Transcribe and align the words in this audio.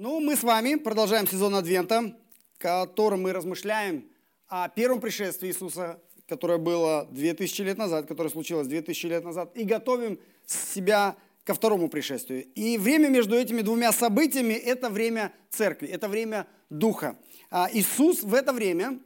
Ну, 0.00 0.20
мы 0.20 0.36
с 0.36 0.44
вами 0.44 0.76
продолжаем 0.76 1.26
сезон 1.26 1.56
Адвента, 1.56 2.14
в 2.54 2.58
котором 2.58 3.22
мы 3.22 3.32
размышляем 3.32 4.08
о 4.46 4.68
первом 4.68 5.00
пришествии 5.00 5.48
Иисуса, 5.48 6.00
которое 6.28 6.58
было 6.58 7.08
2000 7.10 7.62
лет 7.62 7.78
назад, 7.78 8.06
которое 8.06 8.28
случилось 8.30 8.68
2000 8.68 9.06
лет 9.06 9.24
назад, 9.24 9.50
и 9.56 9.64
готовим 9.64 10.20
себя 10.46 11.16
ко 11.42 11.52
второму 11.52 11.88
пришествию. 11.88 12.44
И 12.54 12.78
время 12.78 13.08
между 13.08 13.34
этими 13.34 13.60
двумя 13.60 13.90
событиями– 13.90 14.52
это 14.54 14.88
время 14.88 15.32
церкви, 15.50 15.88
это 15.88 16.06
время 16.06 16.46
Духа. 16.70 17.18
А 17.50 17.68
Иисус 17.72 18.22
в 18.22 18.34
это 18.34 18.52
время, 18.52 19.00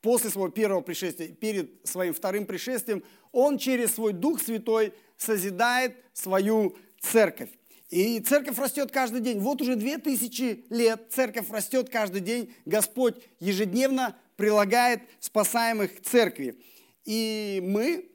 после 0.00 0.28
своего 0.30 0.50
первого 0.50 0.80
пришествия, 0.80 1.28
перед 1.28 1.86
своим 1.86 2.12
вторым 2.12 2.46
пришествием, 2.46 3.04
Он 3.30 3.58
через 3.58 3.94
свой 3.94 4.12
Дух 4.12 4.42
Святой 4.42 4.92
созидает 5.16 5.94
свою 6.14 6.74
церковь. 6.98 7.50
И 7.92 8.20
церковь 8.20 8.58
растет 8.58 8.90
каждый 8.90 9.20
день. 9.20 9.38
Вот 9.38 9.60
уже 9.60 9.76
две 9.76 9.98
тысячи 9.98 10.64
лет 10.70 11.08
церковь 11.10 11.50
растет 11.50 11.90
каждый 11.90 12.22
день. 12.22 12.50
Господь 12.64 13.16
ежедневно 13.38 14.16
прилагает 14.36 15.02
спасаемых 15.20 15.98
к 15.98 16.00
церкви. 16.00 16.58
И 17.04 17.60
мы, 17.62 18.08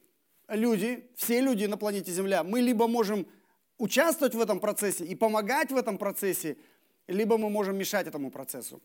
люди, 0.48 1.08
все 1.16 1.42
люди 1.42 1.66
на 1.66 1.78
планете 1.78 2.12
Земля, 2.12 2.44
мы 2.44 2.62
либо 2.62 2.88
можем 2.88 3.28
участвовать 3.78 4.34
в 4.34 4.42
этом 4.42 4.60
процессе 4.60 5.06
и 5.06 5.14
помогать 5.14 5.72
в 5.72 5.78
этом 5.78 6.00
процессе, 6.00 6.58
либо 7.08 7.38
мы 7.38 7.52
можем 7.52 7.78
мешать 7.78 8.08
этому 8.08 8.32
процессу. 8.32 8.82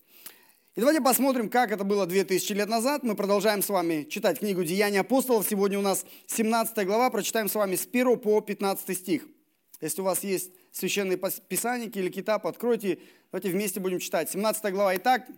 И 0.75 0.81
давайте 0.81 1.01
посмотрим, 1.01 1.49
как 1.49 1.73
это 1.73 1.85
было 1.85 2.05
2000 2.05 2.53
лет 2.53 2.69
назад. 2.69 3.03
Мы 3.03 3.15
продолжаем 3.15 3.63
с 3.63 3.71
вами 3.71 4.03
читать 4.11 4.41
книгу 4.41 4.63
«Деяния 4.63 5.01
апостолов». 5.01 5.47
Сегодня 5.49 5.79
у 5.79 5.83
нас 5.83 6.05
17 6.27 6.85
глава, 6.85 7.09
прочитаем 7.09 7.49
с 7.49 7.55
вами 7.55 7.77
с 7.77 7.87
1 7.87 8.19
по 8.19 8.43
15 8.43 8.95
стих. 8.99 9.27
Если 9.81 10.03
у 10.03 10.05
вас 10.05 10.23
есть 10.23 10.51
священные 10.73 11.19
писанники 11.49 11.99
или 11.99 12.09
китап, 12.09 12.47
откройте, 12.47 12.99
давайте 13.31 13.51
вместе 13.51 13.79
будем 13.79 14.01
читать. 14.01 14.31
17 14.31 14.73
глава. 14.73 14.97
Итак, 14.97 15.29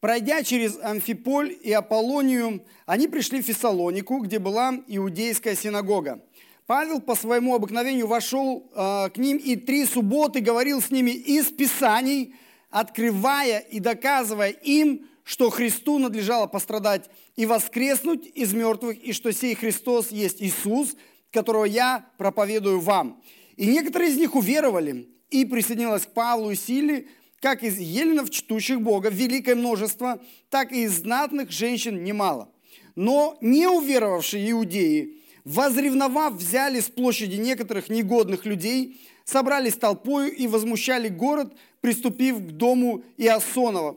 пройдя 0.00 0.42
через 0.42 0.78
Амфиполь 0.82 1.56
и 1.62 1.72
Аполлонию, 1.72 2.64
они 2.86 3.06
пришли 3.06 3.42
в 3.42 3.46
Фессалонику, 3.46 4.18
где 4.18 4.38
была 4.38 4.74
иудейская 4.88 5.54
синагога. 5.54 6.24
Павел 6.66 7.00
по 7.00 7.14
своему 7.14 7.54
обыкновению 7.54 8.06
вошел 8.06 8.70
э, 8.72 9.10
к 9.10 9.18
ним 9.18 9.36
и 9.36 9.56
три 9.56 9.84
субботы 9.84 10.40
говорил 10.40 10.80
с 10.80 10.90
ними 10.90 11.10
из 11.10 11.46
Писаний, 11.46 12.34
открывая 12.70 13.58
и 13.58 13.80
доказывая 13.80 14.50
им, 14.50 15.06
что 15.24 15.50
Христу 15.50 15.98
надлежало 15.98 16.46
пострадать 16.46 17.10
и 17.36 17.44
воскреснуть 17.44 18.26
из 18.34 18.52
мертвых, 18.54 18.98
и 18.98 19.12
что 19.12 19.32
сей 19.32 19.54
Христос 19.54 20.10
есть 20.10 20.40
Иисус– 20.40 20.96
которого 21.32 21.64
я 21.64 22.06
проповедую 22.18 22.80
вам. 22.80 23.22
И 23.56 23.66
некоторые 23.66 24.10
из 24.10 24.16
них 24.16 24.34
уверовали 24.34 25.08
и 25.30 25.44
присоединилось 25.44 26.06
к 26.06 26.12
Павлу 26.12 26.50
и 26.50 26.56
Силе, 26.56 27.06
как 27.40 27.62
из 27.62 27.78
еленов, 27.78 28.30
чтущих 28.30 28.80
Бога, 28.80 29.08
великое 29.08 29.54
множество, 29.54 30.20
так 30.50 30.72
и 30.72 30.82
из 30.82 30.98
знатных 30.98 31.50
женщин 31.50 32.04
немало. 32.04 32.50
Но 32.96 33.38
не 33.40 33.66
уверовавшие 33.66 34.50
иудеи, 34.50 35.22
возревновав, 35.44 36.34
взяли 36.34 36.80
с 36.80 36.88
площади 36.88 37.36
некоторых 37.36 37.88
негодных 37.88 38.44
людей, 38.44 39.00
собрались 39.24 39.74
толпою 39.74 40.34
и 40.34 40.46
возмущали 40.46 41.08
город, 41.08 41.54
приступив 41.80 42.36
к 42.36 42.50
дому 42.50 43.02
Иосонова, 43.16 43.96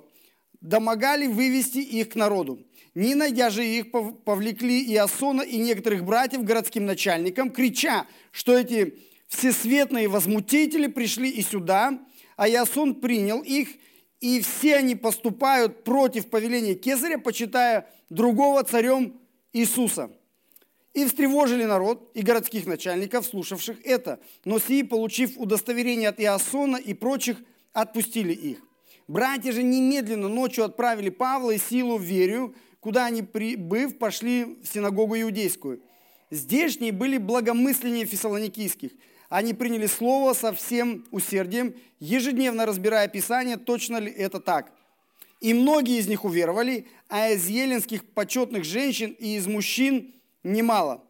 домогали 0.61 1.27
вывести 1.27 1.79
их 1.79 2.09
к 2.09 2.15
народу. 2.15 2.65
Не 2.95 3.15
найдя 3.15 3.49
же 3.49 3.65
их, 3.65 3.91
повлекли 3.91 4.83
Иосона 4.93 5.41
и 5.41 5.57
некоторых 5.57 6.05
братьев 6.05 6.43
городским 6.43 6.85
начальникам, 6.85 7.49
крича, 7.49 8.05
что 8.31 8.55
эти 8.57 8.93
всесветные 9.33 10.07
возмутители 10.07 10.87
пришли 10.87 11.29
и 11.29 11.41
сюда, 11.41 11.99
а 12.35 12.47
Иосон 12.47 12.95
принял 12.95 13.41
их, 13.41 13.69
и 14.21 14.41
все 14.41 14.77
они 14.77 14.95
поступают 14.95 15.83
против 15.83 16.29
повеления 16.29 16.75
Кесаря, 16.75 17.17
почитая 17.17 17.89
другого 18.09 18.63
царем 18.63 19.19
Иисуса. 19.51 20.11
И 20.93 21.05
встревожили 21.05 21.63
народ 21.63 22.11
и 22.13 22.21
городских 22.21 22.67
начальников, 22.67 23.25
слушавших 23.25 23.83
это. 23.83 24.19
Но 24.45 24.59
сии, 24.59 24.83
получив 24.83 25.37
удостоверение 25.37 26.09
от 26.09 26.21
Иосона 26.21 26.77
и 26.77 26.93
прочих, 26.93 27.37
отпустили 27.73 28.33
их. 28.33 28.59
Братья 29.07 29.51
же 29.51 29.63
немедленно 29.63 30.29
ночью 30.29 30.63
отправили 30.63 31.09
Павла 31.09 31.51
и 31.51 31.57
Силу 31.57 31.97
в 31.97 32.03
Верию, 32.03 32.55
куда 32.79 33.05
они, 33.05 33.23
прибыв, 33.23 33.97
пошли 33.97 34.57
в 34.61 34.67
синагогу 34.71 35.19
иудейскую. 35.19 35.81
Здешние 36.29 36.91
были 36.91 37.17
благомысленнее 37.17 38.05
фессалоникийских. 38.05 38.91
Они 39.33 39.55
приняли 39.55 39.87
слово 39.87 40.33
со 40.33 40.53
всем 40.53 41.07
усердием, 41.09 41.73
ежедневно 41.99 42.67
разбирая 42.67 43.07
Писание, 43.07 43.57
точно 43.57 43.97
ли 43.97 44.11
это 44.11 44.39
так. 44.39 44.71
И 45.41 45.55
многие 45.55 45.97
из 45.97 46.07
них 46.07 46.23
уверовали, 46.23 46.85
а 47.09 47.31
из 47.31 47.47
еленских 47.47 48.05
почетных 48.05 48.63
женщин 48.63 49.09
и 49.17 49.37
из 49.37 49.47
мужчин 49.47 50.13
немало. 50.43 51.03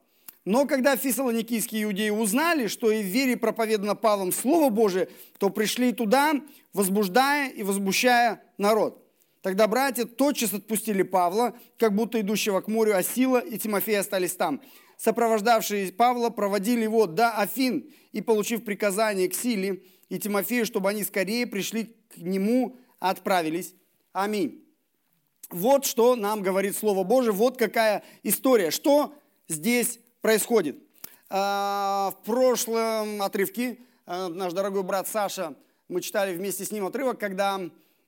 Но 0.46 0.66
когда 0.66 0.96
фессалоникийские 0.96 1.84
иудеи 1.84 2.12
узнали, 2.12 2.68
что 2.68 2.92
и 2.92 3.04
в 3.04 3.08
вере 3.08 3.36
проповедано 3.36 3.94
Павлом 3.94 4.32
Слово 4.32 4.70
Божие, 4.70 5.10
то 5.38 5.50
пришли 5.50 5.92
туда, 5.92 6.32
возбуждая 6.72 7.50
и 7.50 7.62
возмущая 7.62 8.42
народ. 8.58 9.06
Тогда 9.42 9.68
братья 9.68 10.06
тотчас 10.06 10.54
отпустили 10.54 11.04
Павла, 11.04 11.58
как 11.78 11.94
будто 11.94 12.22
идущего 12.22 12.62
к 12.62 12.70
морю, 12.70 12.96
а 12.96 13.04
Сила 13.04 13.40
и 13.40 13.58
Тимофей 13.58 14.00
остались 14.00 14.38
там. 14.38 14.62
Сопровождавшие 14.98 15.92
Павла 15.92 16.30
проводили 16.30 16.84
его 16.84 17.08
до 17.08 17.32
Афин 17.32 17.90
и, 18.12 18.22
получив 18.22 18.64
приказание 18.64 19.28
к 19.28 19.34
Силе 19.34 19.84
и 20.10 20.20
Тимофею, 20.20 20.66
чтобы 20.66 20.90
они 20.90 21.04
скорее 21.04 21.48
пришли 21.48 21.96
к 22.14 22.18
нему, 22.18 22.78
отправились. 23.00 23.76
Аминь. 24.12 24.64
Вот 25.50 25.86
что 25.86 26.16
нам 26.16 26.42
говорит 26.42 26.76
Слово 26.76 27.04
Божие, 27.04 27.32
вот 27.32 27.58
какая 27.58 28.04
история. 28.24 28.72
Что 28.72 29.14
здесь 29.48 30.00
происходит? 30.22 30.78
А, 31.30 32.12
в 32.12 32.26
прошлом 32.26 33.22
отрывке 33.22 33.80
а, 34.06 34.30
наш 34.30 34.54
дорогой 34.54 34.84
брат 34.84 35.08
Саша, 35.08 35.56
мы 35.88 36.02
читали 36.02 36.36
вместе 36.36 36.66
с 36.66 36.72
ним 36.72 36.86
отрывок, 36.86 37.20
когда 37.20 37.60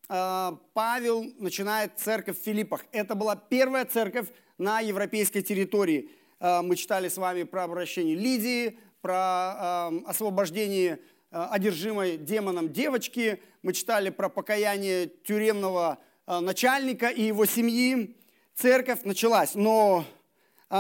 а, 0.08 0.60
Павел 0.74 1.26
начинает 1.40 1.94
церковь 1.98 2.40
в 2.40 2.44
Филиппах. 2.44 2.86
Это 2.92 3.16
была 3.16 3.36
первая 3.36 3.86
церковь 3.86 4.28
на 4.58 4.80
европейской 4.80 5.42
территории. 5.42 6.10
А, 6.40 6.62
мы 6.62 6.76
читали 6.76 7.08
с 7.08 7.18
вами 7.18 7.44
про 7.44 7.64
обращение 7.64 8.16
Лидии, 8.16 8.80
про 9.02 9.16
а, 9.16 9.94
освобождение 10.06 11.00
одержимой 11.32 12.18
демоном 12.18 12.72
девочки. 12.72 13.42
Мы 13.62 13.74
читали 13.74 14.10
про 14.10 14.30
покаяние 14.30 15.08
тюремного 15.08 15.98
начальника 16.28 17.10
и 17.10 17.24
его 17.24 17.46
семьи. 17.46 18.16
Церковь 18.54 19.04
началась, 19.04 19.54
но 19.54 20.06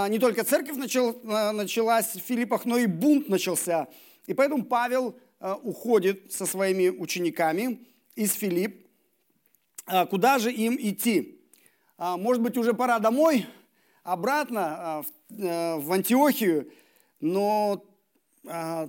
не 0.07 0.17
только 0.17 0.45
церковь 0.45 0.77
началась 0.77 2.15
в 2.15 2.19
Филиппах, 2.19 2.63
но 2.63 2.77
и 2.77 2.85
бунт 2.85 3.27
начался. 3.27 3.87
И 4.27 4.33
поэтому 4.33 4.63
Павел 4.63 5.19
уходит 5.41 6.31
со 6.31 6.45
своими 6.45 6.87
учениками 6.87 7.85
из 8.15 8.31
Филипп 8.31 8.87
куда 10.09 10.39
же 10.39 10.53
им 10.53 10.77
идти? 10.79 11.41
Может 11.97 12.41
быть, 12.41 12.57
уже 12.57 12.73
пора 12.73 12.99
домой, 12.99 13.45
обратно 14.03 15.03
э, 15.05 15.11
в 15.29 15.91
Антиохию, 15.91 16.71
но 17.19 17.85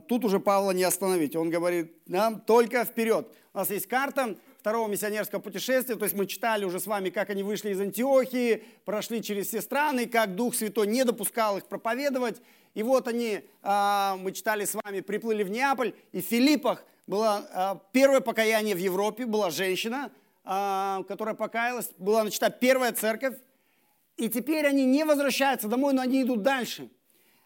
тут 0.09 0.25
уже 0.25 0.39
Павла 0.39 0.73
не 0.73 0.85
остановить. 0.85 1.35
Он 1.35 1.51
говорит, 1.51 1.97
нам 2.07 2.41
только 2.41 2.85
вперед. 2.85 3.29
У 3.55 3.59
нас 3.59 3.71
есть 3.71 3.87
карта 3.87 4.37
второго 4.61 4.89
миссионерского 4.89 5.41
путешествия, 5.41 5.95
то 5.95 6.05
есть 6.05 6.15
мы 6.15 6.27
читали 6.27 6.65
уже 6.65 6.81
с 6.81 6.87
вами, 6.87 7.09
как 7.09 7.31
они 7.31 7.43
вышли 7.43 7.71
из 7.71 7.81
Антиохии, 7.81 8.65
прошли 8.85 9.23
через 9.23 9.47
все 9.47 9.63
страны, 9.63 10.07
как 10.07 10.35
Дух 10.35 10.55
Святой 10.55 10.89
не 10.89 11.05
допускал 11.05 11.57
их 11.57 11.67
проповедовать. 11.67 12.43
И 12.75 12.83
вот 12.83 13.09
они, 13.09 13.41
мы 13.63 14.33
читали 14.35 14.65
с 14.65 14.75
вами, 14.75 15.01
приплыли 15.01 15.43
в 15.43 15.51
Неаполь, 15.51 15.95
и 16.13 16.21
в 16.21 16.25
Филиппах 16.27 16.85
было 17.07 17.81
первое 17.93 18.21
покаяние 18.21 18.75
в 18.75 18.79
Европе, 18.79 19.25
была 19.25 19.51
женщина– 19.51 20.11
а, 20.49 21.03
которая 21.09 21.35
покаялась, 21.35 21.91
была 21.99 22.23
начата 22.23 22.51
первая 22.51 22.93
церковь, 22.93 23.35
и 24.17 24.29
теперь 24.29 24.67
они 24.67 24.85
не 24.85 25.05
возвращаются 25.05 25.69
домой, 25.69 25.95
но 25.95 26.03
они 26.03 26.23
идут 26.23 26.43
дальше. 26.43 26.89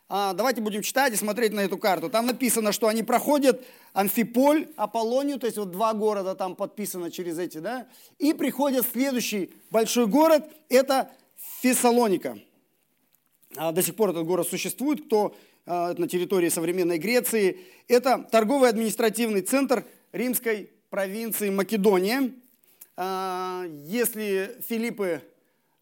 А, 0.08 0.32
давайте 0.32 0.60
будем 0.60 0.82
читать 0.82 1.12
и 1.12 1.16
смотреть 1.16 1.52
на 1.52 1.60
эту 1.60 1.78
карту. 1.78 2.10
Там 2.10 2.26
написано, 2.26 2.72
что 2.72 2.88
они 2.88 3.02
проходят 3.02 3.64
Амфиполь, 3.92 4.68
Аполлонию, 4.76 5.38
то 5.38 5.46
есть 5.46 5.58
вот 5.58 5.70
два 5.70 5.94
города 5.94 6.34
там 6.34 6.56
подписано 6.56 7.10
через 7.10 7.38
эти, 7.38 7.58
да, 7.58 7.86
и 8.18 8.32
приходят 8.32 8.84
в 8.84 8.90
следующий 8.90 9.52
большой 9.70 10.06
город, 10.06 10.50
это 10.68 11.10
Фессалоника. 11.60 12.38
А, 13.56 13.72
до 13.72 13.82
сих 13.82 13.94
пор 13.94 14.10
этот 14.10 14.26
город 14.26 14.48
существует, 14.48 15.06
кто 15.06 15.34
на 15.66 16.08
территории 16.08 16.48
современной 16.48 16.98
Греции. 16.98 17.60
Это 17.86 18.26
торговый 18.32 18.70
административный 18.70 19.42
центр 19.42 19.84
римской 20.10 20.70
провинции 20.88 21.50
Македония. 21.50 22.32
А, 22.96 23.64
если 23.84 24.60
Филиппы, 24.68 25.22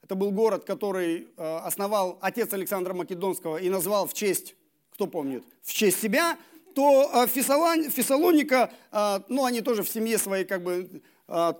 это 0.09 0.15
был 0.15 0.31
город, 0.31 0.65
который 0.65 1.29
а, 1.37 1.61
основал 1.67 2.19
отец 2.23 2.51
Александра 2.55 2.95
Македонского 2.95 3.59
и 3.59 3.69
назвал 3.69 4.07
в 4.07 4.15
честь, 4.15 4.55
кто 4.91 5.07
помнит, 5.07 5.45
в 5.63 5.75
честь 5.75 6.01
себя, 6.01 6.39
то 6.75 7.11
а, 7.13 7.27
Фессалоника, 7.27 8.73
а, 8.91 9.23
ну, 9.29 9.45
они 9.45 9.61
тоже 9.61 9.83
в 9.83 9.89
семье 9.91 10.17
своей 10.17 10.47
как 10.47 10.63
бы 10.63 11.03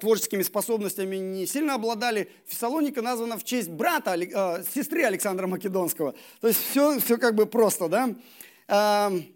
творческими 0.01 0.43
способностями 0.43 1.17
не 1.17 1.47
сильно 1.47 1.75
обладали. 1.75 2.31
Фессалоника 2.47 3.03
названа 3.03 3.37
в 3.37 3.45
честь 3.45 3.69
брата, 3.69 4.17
сестры 4.75 5.03
Александра 5.03 5.47
Македонского. 5.47 6.15
То 6.41 6.49
есть 6.49 6.59
все, 6.71 6.99
все 7.01 7.19
как 7.19 7.35
бы 7.35 7.45
просто, 7.45 7.87
да. 7.87 8.07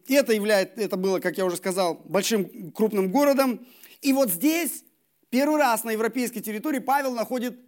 И 0.06 0.14
это, 0.14 0.32
является, 0.32 0.81
это 0.81 0.97
было, 0.97 1.19
как 1.19 1.37
я 1.37 1.44
уже 1.44 1.56
сказал, 1.56 2.00
большим 2.06 2.73
крупным 2.73 3.12
городом. 3.12 3.67
И 4.00 4.14
вот 4.14 4.31
здесь 4.31 4.85
первый 5.29 5.59
раз 5.59 5.85
на 5.85 5.91
европейской 5.91 6.41
территории 6.41 6.79
Павел 6.79 7.12
находит 7.12 7.59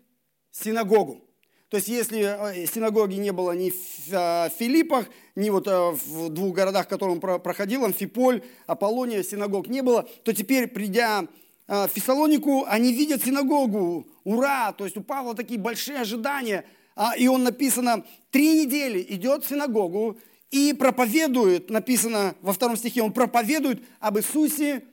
синагогу. 0.50 1.20
То 1.68 1.78
есть 1.78 1.88
если 1.88 2.20
э, 2.20 2.66
синагоги 2.66 3.14
не 3.14 3.32
было 3.32 3.52
ни 3.52 3.70
в 3.70 4.12
э, 4.12 4.50
Филиппах, 4.58 5.06
ни 5.34 5.50
вот 5.50 5.66
э, 5.66 5.90
в 5.90 6.28
двух 6.28 6.54
городах, 6.54 6.88
в 6.88 7.02
он 7.02 7.20
проходил, 7.20 7.84
Амфиполь, 7.84 8.42
Аполлония, 8.66 9.22
синагог 9.22 9.68
не 9.68 9.82
было, 9.82 10.08
то 10.22 10.32
теперь, 10.32 10.68
придя 10.68 11.26
в 11.66 11.88
Фессалонику, 11.88 12.64
они 12.66 12.92
видят 12.92 13.24
синагогу. 13.24 14.06
Ура! 14.24 14.72
То 14.72 14.84
есть 14.84 14.98
у 14.98 15.00
Павла 15.00 15.34
такие 15.34 15.58
большие 15.58 15.98
ожидания. 15.98 16.66
А, 16.94 17.16
и 17.16 17.26
он 17.26 17.42
написано, 17.42 18.04
три 18.30 18.64
недели 18.64 19.04
идет 19.08 19.44
в 19.44 19.48
синагогу 19.48 20.18
и 20.50 20.72
проповедует, 20.74 21.70
написано 21.70 22.36
во 22.42 22.52
втором 22.52 22.76
стихе, 22.76 23.02
он 23.02 23.12
проповедует 23.12 23.82
об 23.98 24.18
Иисусе. 24.18 24.84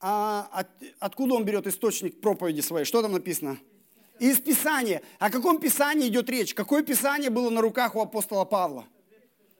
А 0.00 0.48
от, 0.52 0.68
откуда 1.00 1.34
он 1.34 1.44
берет 1.44 1.66
источник 1.66 2.20
проповеди 2.20 2.60
своей? 2.60 2.84
Что 2.84 3.02
там 3.02 3.12
написано? 3.12 3.58
Из 4.18 4.40
Писания. 4.40 5.02
О 5.18 5.30
каком 5.30 5.58
Писании 5.60 6.08
идет 6.08 6.28
речь? 6.30 6.54
Какое 6.54 6.82
Писание 6.82 7.30
было 7.30 7.50
на 7.50 7.60
руках 7.60 7.94
у 7.94 8.00
апостола 8.00 8.44
Павла? 8.44 8.86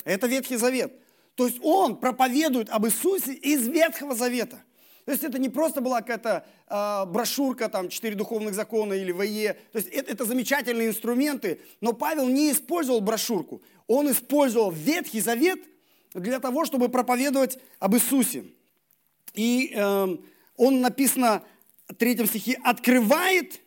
Это 0.04 0.26
Ветхий 0.26 0.56
Завет. 0.56 0.92
То 1.34 1.46
есть 1.46 1.58
он 1.62 1.96
проповедует 1.96 2.68
об 2.70 2.86
Иисусе 2.86 3.32
из 3.32 3.66
Ветхого 3.68 4.14
Завета. 4.14 4.60
То 5.04 5.12
есть 5.12 5.24
это 5.24 5.38
не 5.38 5.48
просто 5.48 5.80
была 5.80 6.02
какая-то 6.02 6.44
э, 6.68 7.10
брошюрка, 7.10 7.68
там, 7.68 7.88
«Четыре 7.88 8.14
духовных 8.14 8.54
закона» 8.54 8.92
или 8.92 9.10
ВЕ. 9.10 9.54
То 9.72 9.78
есть 9.78 9.88
это, 9.88 10.12
это 10.12 10.24
замечательные 10.24 10.88
инструменты, 10.88 11.60
но 11.80 11.92
Павел 11.92 12.28
не 12.28 12.52
использовал 12.52 13.00
брошюрку. 13.00 13.62
Он 13.86 14.10
использовал 14.10 14.70
Ветхий 14.70 15.20
Завет 15.20 15.60
для 16.12 16.40
того, 16.40 16.66
чтобы 16.66 16.88
проповедовать 16.88 17.58
об 17.78 17.94
Иисусе. 17.94 18.44
И 19.32 19.72
э, 19.74 20.16
он 20.56 20.80
написано 20.80 21.42
в 21.88 21.94
третьем 21.94 22.26
стихе 22.26 22.58
«открывает 22.62 23.60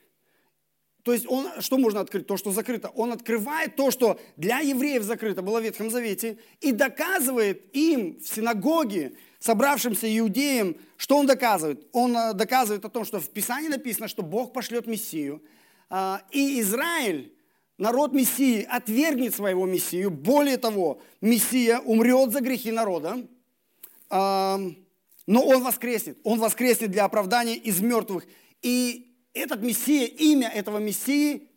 то 1.04 1.14
есть 1.14 1.26
он, 1.28 1.48
что 1.60 1.78
можно 1.78 2.00
открыть? 2.00 2.28
То, 2.28 2.38
что 2.38 2.52
закрыто. 2.52 2.90
Он 2.90 3.12
открывает 3.12 3.76
то, 3.76 3.90
что 3.90 4.20
для 4.38 4.60
евреев 4.60 5.04
закрыто 5.04 5.42
было 5.42 5.60
в 5.60 5.64
Ветхом 5.64 5.90
Завете, 5.90 6.38
и 6.60 6.72
доказывает 6.72 7.76
им 7.76 8.20
в 8.20 8.28
синагоге, 8.28 9.14
собравшимся 9.40 10.08
иудеям, 10.18 10.76
что 10.98 11.18
он 11.18 11.26
доказывает? 11.26 11.88
Он 11.92 12.16
э, 12.16 12.34
доказывает 12.34 12.86
о 12.86 12.90
том, 12.90 13.06
что 13.06 13.20
в 13.20 13.30
Писании 13.30 13.70
написано, 13.70 14.08
что 14.08 14.22
Бог 14.22 14.54
пошлет 14.54 14.86
Мессию, 14.86 15.42
а, 15.90 16.22
и 16.30 16.62
Израиль, 16.62 17.34
народ 17.80 18.14
Мессии, 18.14 18.62
отвергнет 18.70 19.34
своего 19.34 19.66
Мессию. 19.66 20.12
Более 20.12 20.58
того, 20.58 21.02
Мессия 21.20 21.80
умрет 21.80 22.32
за 22.32 22.42
грехи 22.42 22.72
народа, 22.72 23.28
но 24.10 24.76
он 25.28 25.64
воскреснет. 25.64 26.18
Он 26.24 26.40
воскреснет 26.40 26.92
для 26.92 27.06
оправдания 27.06 27.56
из 27.56 27.80
мертвых. 27.82 28.26
И 28.62 29.11
этот 29.34 29.62
Мессия, 29.62 30.06
имя 30.06 30.50
этого 30.50 30.78
Мессии 30.78 31.48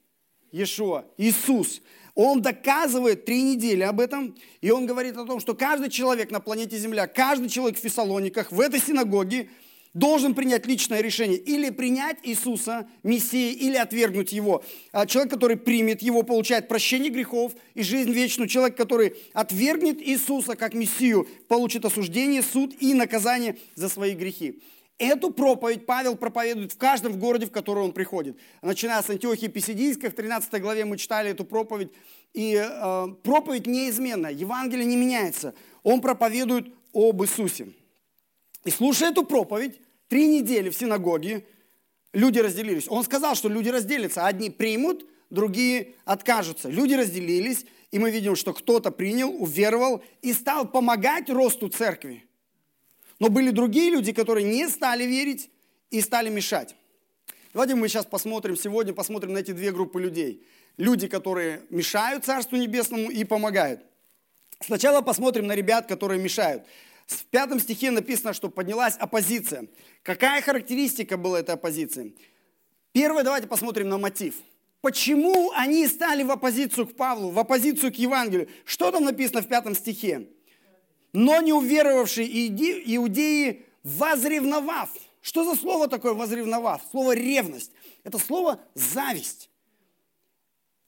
Иешуа, 0.52 1.04
Иисус. 1.18 1.82
Он 2.14 2.40
доказывает 2.40 3.24
три 3.24 3.42
недели 3.42 3.82
об 3.82 3.98
этом, 3.98 4.36
и 4.60 4.70
он 4.70 4.86
говорит 4.86 5.16
о 5.16 5.24
том, 5.24 5.40
что 5.40 5.54
каждый 5.54 5.90
человек 5.90 6.30
на 6.30 6.38
планете 6.38 6.78
Земля, 6.78 7.08
каждый 7.08 7.48
человек 7.48 7.76
в 7.76 7.82
Фессалониках, 7.82 8.52
в 8.52 8.60
этой 8.60 8.78
синагоге 8.78 9.48
должен 9.94 10.34
принять 10.34 10.66
личное 10.66 11.00
решение. 11.00 11.38
Или 11.38 11.70
принять 11.70 12.18
Иисуса, 12.24 12.86
Мессии, 13.02 13.52
или 13.52 13.76
отвергнуть 13.76 14.32
Его. 14.32 14.62
А 14.92 15.06
человек, 15.06 15.32
который 15.32 15.56
примет 15.56 16.02
Его, 16.02 16.22
получает 16.22 16.68
прощение 16.68 17.10
грехов 17.10 17.52
и 17.74 17.82
жизнь 17.82 18.12
вечную. 18.12 18.48
Человек, 18.48 18.76
который 18.76 19.14
отвергнет 19.32 20.02
Иисуса 20.02 20.56
как 20.56 20.74
Мессию, 20.74 21.26
получит 21.48 21.84
осуждение, 21.84 22.42
суд 22.42 22.74
и 22.80 22.92
наказание 22.92 23.56
за 23.76 23.88
свои 23.88 24.14
грехи. 24.14 24.60
Эту 24.98 25.32
проповедь 25.32 25.86
Павел 25.86 26.16
проповедует 26.16 26.72
в 26.72 26.78
каждом 26.78 27.18
городе, 27.18 27.46
в 27.46 27.50
который 27.50 27.82
он 27.82 27.92
приходит. 27.92 28.36
Начиная 28.62 29.02
с 29.02 29.10
Антиохии 29.10 29.48
Писидийской, 29.48 30.08
в 30.08 30.14
13 30.14 30.60
главе 30.62 30.84
мы 30.84 30.96
читали 30.98 31.30
эту 31.30 31.44
проповедь. 31.44 31.90
И 32.32 32.54
э, 32.54 33.06
проповедь 33.24 33.66
неизменна, 33.66 34.28
Евангелие 34.28 34.84
не 34.84 34.96
меняется. 34.96 35.54
Он 35.82 36.00
проповедует 36.00 36.72
об 36.92 37.22
Иисусе. 37.22 37.68
И 38.64 38.70
слушая 38.70 39.10
эту 39.10 39.24
проповедь, 39.24 39.80
три 40.08 40.28
недели 40.28 40.70
в 40.70 40.76
синагоге 40.76 41.44
люди 42.12 42.38
разделились. 42.38 42.86
Он 42.88 43.02
сказал, 43.02 43.34
что 43.34 43.48
люди 43.48 43.70
разделятся. 43.70 44.26
Одни 44.26 44.48
примут, 44.48 45.04
другие 45.28 45.94
откажутся. 46.04 46.68
Люди 46.70 46.94
разделились, 46.94 47.66
и 47.90 47.98
мы 47.98 48.12
видим, 48.12 48.36
что 48.36 48.54
кто-то 48.54 48.92
принял, 48.92 49.30
уверовал 49.30 50.04
и 50.22 50.32
стал 50.32 50.66
помогать 50.66 51.28
росту 51.30 51.68
церкви. 51.68 52.23
Но 53.24 53.30
были 53.30 53.48
другие 53.48 53.88
люди, 53.90 54.12
которые 54.12 54.44
не 54.44 54.68
стали 54.68 55.04
верить 55.04 55.48
и 55.90 56.02
стали 56.02 56.28
мешать. 56.28 56.76
Давайте 57.54 57.74
мы 57.74 57.88
сейчас 57.88 58.04
посмотрим, 58.04 58.54
сегодня 58.54 58.92
посмотрим 58.92 59.32
на 59.32 59.38
эти 59.38 59.52
две 59.52 59.72
группы 59.72 59.98
людей. 59.98 60.46
Люди, 60.76 61.08
которые 61.08 61.62
мешают 61.70 62.26
Царству 62.26 62.58
Небесному 62.58 63.10
и 63.10 63.24
помогают. 63.24 63.80
Сначала 64.60 65.00
посмотрим 65.00 65.46
на 65.46 65.54
ребят, 65.54 65.86
которые 65.86 66.20
мешают. 66.20 66.64
В 67.06 67.24
пятом 67.24 67.60
стихе 67.60 67.90
написано, 67.90 68.34
что 68.34 68.50
поднялась 68.50 68.96
оппозиция. 68.98 69.68
Какая 70.02 70.42
характеристика 70.42 71.16
была 71.16 71.40
этой 71.40 71.54
оппозиции? 71.54 72.14
Первое, 72.92 73.24
давайте 73.24 73.46
посмотрим 73.46 73.88
на 73.88 73.96
мотив. 73.96 74.34
Почему 74.82 75.50
они 75.52 75.86
стали 75.86 76.24
в 76.24 76.30
оппозицию 76.30 76.88
к 76.88 76.94
Павлу, 76.94 77.30
в 77.30 77.38
оппозицию 77.38 77.90
к 77.90 77.96
Евангелию? 77.96 78.50
Что 78.66 78.90
там 78.90 79.04
написано 79.04 79.40
в 79.40 79.48
пятом 79.48 79.74
стихе? 79.74 80.28
Но 81.14 81.40
не 81.40 81.52
уверовавшие 81.52 82.26
иудеи, 82.96 83.64
возревновав. 83.84 84.90
Что 85.22 85.44
за 85.44 85.58
слово 85.58 85.88
такое 85.88 86.12
возревновав? 86.12 86.82
Слово 86.90 87.14
ревность. 87.14 87.70
Это 88.02 88.18
слово 88.18 88.60
зависть. 88.74 89.48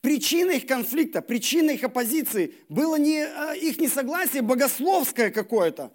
Причина 0.02 0.50
их 0.52 0.67
конфликта, 0.67 1.23
причина 1.23 1.70
их 1.70 1.82
оппозиции 1.82 2.55
было 2.69 2.96
не 2.96 3.25
а, 3.25 3.55
их 3.55 3.78
несогласие 3.78 4.43
богословское 4.43 5.31
какое-то. 5.31 5.90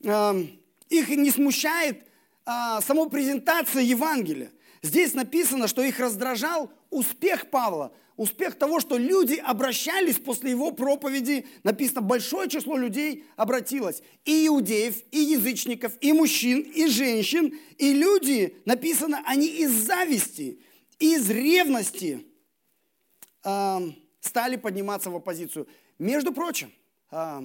Их 0.00 1.08
не 1.08 1.30
смущает 1.30 2.04
а, 2.44 2.80
само 2.80 3.08
презентация 3.08 3.82
Евангелия. 3.82 4.50
Здесь 4.82 5.14
написано, 5.14 5.66
что 5.66 5.82
их 5.82 5.98
раздражал 5.98 6.70
успех 6.90 7.50
Павла, 7.50 7.92
успех 8.16 8.56
того, 8.56 8.80
что 8.80 8.96
люди 8.96 9.34
обращались 9.34 10.18
после 10.18 10.50
его 10.50 10.70
проповеди. 10.70 11.46
Написано, 11.62 12.00
большое 12.00 12.48
число 12.48 12.76
людей 12.76 13.24
обратилось. 13.36 14.02
И 14.24 14.46
иудеев, 14.46 15.02
и 15.10 15.18
язычников, 15.18 15.92
и 16.00 16.12
мужчин, 16.12 16.60
и 16.60 16.86
женщин. 16.86 17.58
И 17.78 17.92
люди, 17.92 18.56
написано, 18.64 19.22
они 19.26 19.46
из 19.46 19.72
зависти, 19.72 20.60
из 20.98 21.28
ревности 21.28 22.26
э, 23.44 23.78
стали 24.20 24.56
подниматься 24.56 25.10
в 25.10 25.16
оппозицию. 25.16 25.66
Между 25.98 26.32
прочим, 26.32 26.72
э, 27.10 27.40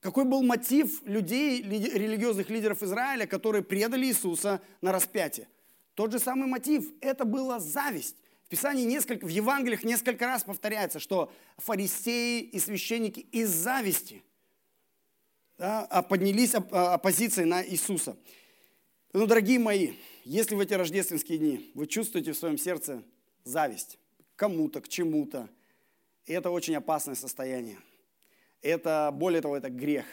какой 0.00 0.24
был 0.24 0.42
мотив 0.42 1.02
людей, 1.06 1.62
религиозных 1.62 2.50
лидеров 2.50 2.82
Израиля, 2.82 3.26
которые 3.26 3.62
предали 3.62 4.06
Иисуса 4.06 4.60
на 4.82 4.92
распятие? 4.92 5.48
Тот 5.94 6.12
же 6.12 6.18
самый 6.18 6.46
мотив– 6.46 6.92
это 7.00 7.24
была 7.24 7.58
зависть. 7.58 8.16
В 8.44 8.48
Писании 8.48 8.84
несколько, 8.84 9.24
в 9.24 9.30
Евангелиях 9.30 9.84
несколько 9.84 10.26
раз 10.26 10.44
повторяется, 10.44 11.00
что 11.00 11.32
фарисеи 11.56 12.42
и 12.42 12.58
священники 12.58 13.20
из 13.20 13.50
зависти 13.50 14.22
да, 15.56 15.86
поднялись 16.08 16.54
а, 16.54 16.94
оппозицией 16.94 17.46
на 17.46 17.66
Иисуса. 17.66 18.16
Ну, 19.12 19.26
дорогие 19.26 19.58
мои, 19.58 19.94
если 20.24 20.54
в 20.54 20.60
эти 20.60 20.74
рождественские 20.74 21.38
дни 21.38 21.70
вы 21.74 21.86
чувствуете 21.86 22.32
в 22.32 22.36
своем 22.36 22.58
сердце 22.58 23.02
зависть 23.44 23.98
кому-то, 24.36 24.80
к 24.80 24.88
чему-то, 24.88 25.48
это 26.26 26.50
очень 26.50 26.76
опасное 26.76 27.14
состояние. 27.14 27.78
Это, 28.60 29.10
более 29.12 29.40
того, 29.40 29.56
это 29.56 29.70
грех. 29.70 30.06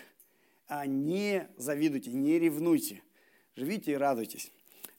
А 0.67 0.85
не 0.85 1.49
завидуйте, 1.57 2.11
не 2.11 2.39
ревнуйте. 2.39 3.01
Живите 3.55 3.91
и 3.91 3.95
радуйтесь. 3.95 4.51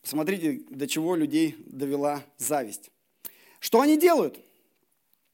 Посмотрите, 0.02 0.64
до 0.68 0.86
чего 0.86 1.16
людей 1.16 1.56
довела 1.66 2.22
зависть. 2.36 2.91
Что 3.62 3.80
они 3.80 3.96
делают? 3.96 4.40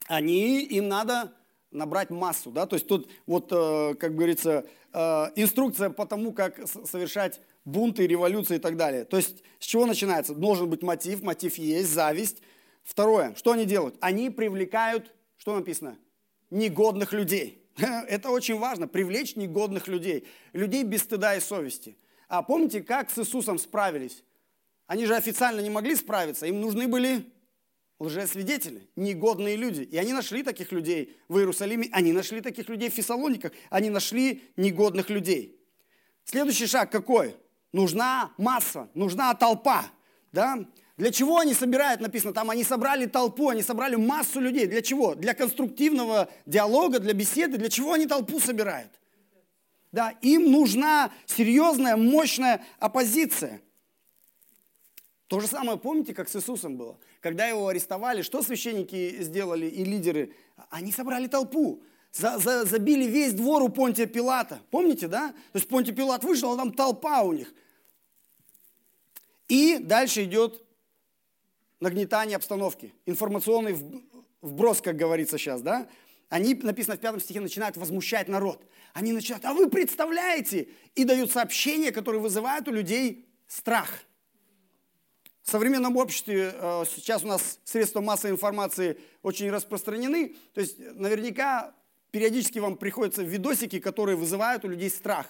Они, 0.07 0.63
им 0.63 0.87
надо 0.87 1.33
набрать 1.71 2.11
массу, 2.11 2.51
да, 2.51 2.67
то 2.67 2.77
есть 2.77 2.87
тут 2.87 3.11
вот, 3.27 3.51
э, 3.51 3.95
как 3.95 4.15
говорится, 4.15 4.67
э, 4.93 4.99
инструкция 5.35 5.89
по 5.89 6.05
тому, 6.05 6.33
как 6.33 6.61
совершать 6.69 7.41
бунты, 7.65 8.07
революции 8.07 8.57
и 8.57 8.59
так 8.59 8.77
далее. 8.77 9.07
То 9.07 9.17
есть 9.17 9.43
с 9.59 9.65
чего 9.65 9.87
начинается? 9.87 10.35
Должен 10.35 10.69
быть 10.69 10.83
мотив, 10.83 11.23
мотив 11.23 11.57
есть, 11.57 11.89
зависть. 11.89 12.43
Второе, 12.85 13.35
что 13.35 13.53
они 13.53 13.65
делают? 13.65 13.97
Они 14.03 14.29
привлекают, 14.29 15.15
что 15.39 15.57
написано? 15.57 15.97
Негодных 16.51 17.15
людей. 17.15 17.67
Это 17.77 18.29
очень 18.29 18.59
важно, 18.59 18.89
привлечь 18.89 19.37
негодных 19.37 19.89
людей, 19.89 20.27
людей 20.53 20.85
без 20.85 21.01
стыда 21.01 21.37
и 21.37 21.41
совести. 21.41 21.97
А 22.29 22.43
помните, 22.43 22.83
как 22.83 23.11
с 23.11 23.19
Иисусом 23.19 23.59
справились? 23.59 24.23
Они 24.87 25.07
же 25.07 25.17
официально 25.17 25.61
не 25.61 25.71
могли 25.71 25.97
справиться, 25.97 26.45
им 26.45 26.61
нужны 26.61 26.89
были 26.89 27.25
лжесвидетели, 27.99 28.89
негодные 28.97 29.57
люди. 29.57 29.83
И 29.83 29.97
они 29.97 30.13
нашли 30.13 30.43
таких 30.43 30.73
людей 30.73 31.17
в 31.29 31.39
Иерусалиме, 31.39 31.89
они 31.93 32.13
нашли 32.13 32.41
таких 32.41 32.69
людей 32.69 32.91
в 32.91 32.95
Фессалониках, 32.95 33.53
они 33.71 33.91
нашли 33.91 34.43
негодных 34.57 35.11
людей. 35.11 35.59
Следующий 36.25 36.67
шаг 36.67 36.91
какой? 36.93 37.37
Нужна 37.73 38.33
масса, 38.39 38.89
нужна 38.95 39.35
толпа. 39.35 39.91
Да? 40.33 40.67
Для 40.97 41.11
чего 41.13 41.39
они 41.39 41.55
собирают, 41.55 42.01
написано 42.01 42.33
там, 42.33 42.51
они 42.51 42.65
собрали 42.65 43.07
толпу, 43.07 43.49
они 43.49 43.63
собрали 43.63 43.97
массу 43.97 44.41
людей. 44.41 44.67
Для 44.67 44.83
чего? 44.83 45.15
Для 45.15 45.35
конструктивного 45.35 46.29
диалога, 46.45 46.99
для 46.99 47.15
беседы. 47.15 47.57
Для 47.57 47.69
чего 47.69 47.93
они 47.93 48.07
толпу 48.07 48.41
собирают? 48.41 48.91
Да, 49.91 50.11
им 50.23 50.51
нужна 50.51 51.13
серьезная, 51.27 51.97
мощная 51.97 52.65
оппозиция. 52.79 53.61
То 55.29 55.41
же 55.41 55.47
самое, 55.47 55.79
помните, 55.79 56.15
как 56.15 56.29
с 56.29 56.37
Иисусом 56.37 56.77
было? 56.77 56.99
Когда 57.21 57.47
его 57.47 57.69
арестовали, 57.69 58.23
что 58.23 58.43
священники 58.43 59.23
сделали 59.23 59.67
и 59.67 59.85
лидеры? 59.85 60.35
Они 60.71 60.93
собрали 60.93 61.27
толпу. 61.27 61.83
За, 62.13 62.39
за, 62.39 62.65
забили 62.65 63.05
весь 63.05 63.35
двор 63.35 63.63
у 63.63 63.69
Понтия 63.69 64.07
Пилата. 64.07 64.61
Помните, 64.71 65.09
да? 65.09 65.29
То 65.53 65.59
есть 65.59 65.69
Понтий 65.69 65.95
Пилат 65.95 66.25
вышел, 66.25 66.53
а 66.53 66.57
там 66.57 66.73
толпа 66.73 67.23
у 67.23 67.33
них. 67.33 67.53
И 69.49 69.79
дальше 69.79 70.25
идет 70.25 70.65
нагнетание 71.81 72.37
обстановки, 72.37 72.95
информационный 73.07 73.77
вброс, 74.41 74.81
как 74.81 74.97
говорится 74.97 75.39
сейчас, 75.39 75.61
да? 75.61 75.89
Они, 76.29 76.55
написано 76.55 76.97
в 76.97 77.01
пятом 77.01 77.21
стихе, 77.21 77.41
начинают 77.41 77.77
возмущать 77.77 78.29
народ. 78.29 78.63
Они 78.93 79.13
начинают, 79.13 79.45
а 79.45 79.55
вы 79.55 79.69
представляете? 79.69 80.69
И 80.95 81.05
дают 81.05 81.33
сообщения, 81.33 81.91
которые 81.91 82.21
вызывают 82.21 82.69
у 82.69 82.73
людей 82.73 83.27
страх– 83.49 83.89
в 85.49 85.51
современном 85.51 85.97
обществе 85.97 86.53
э, 86.55 86.85
сейчас 86.95 87.25
у 87.25 87.27
нас 87.27 87.59
средства 87.65 88.03
массовой 88.03 88.33
информации 88.33 88.99
очень 89.23 89.49
распространены. 89.49 90.37
То 90.53 90.61
есть 90.61 90.79
наверняка 90.79 91.73
периодически 92.11 92.59
вам 92.59 92.77
приходятся 92.77 93.23
видосики, 93.23 93.81
которые 93.81 94.17
вызывают 94.17 94.67
у 94.67 94.69
людей 94.69 94.91
страх. 94.91 95.27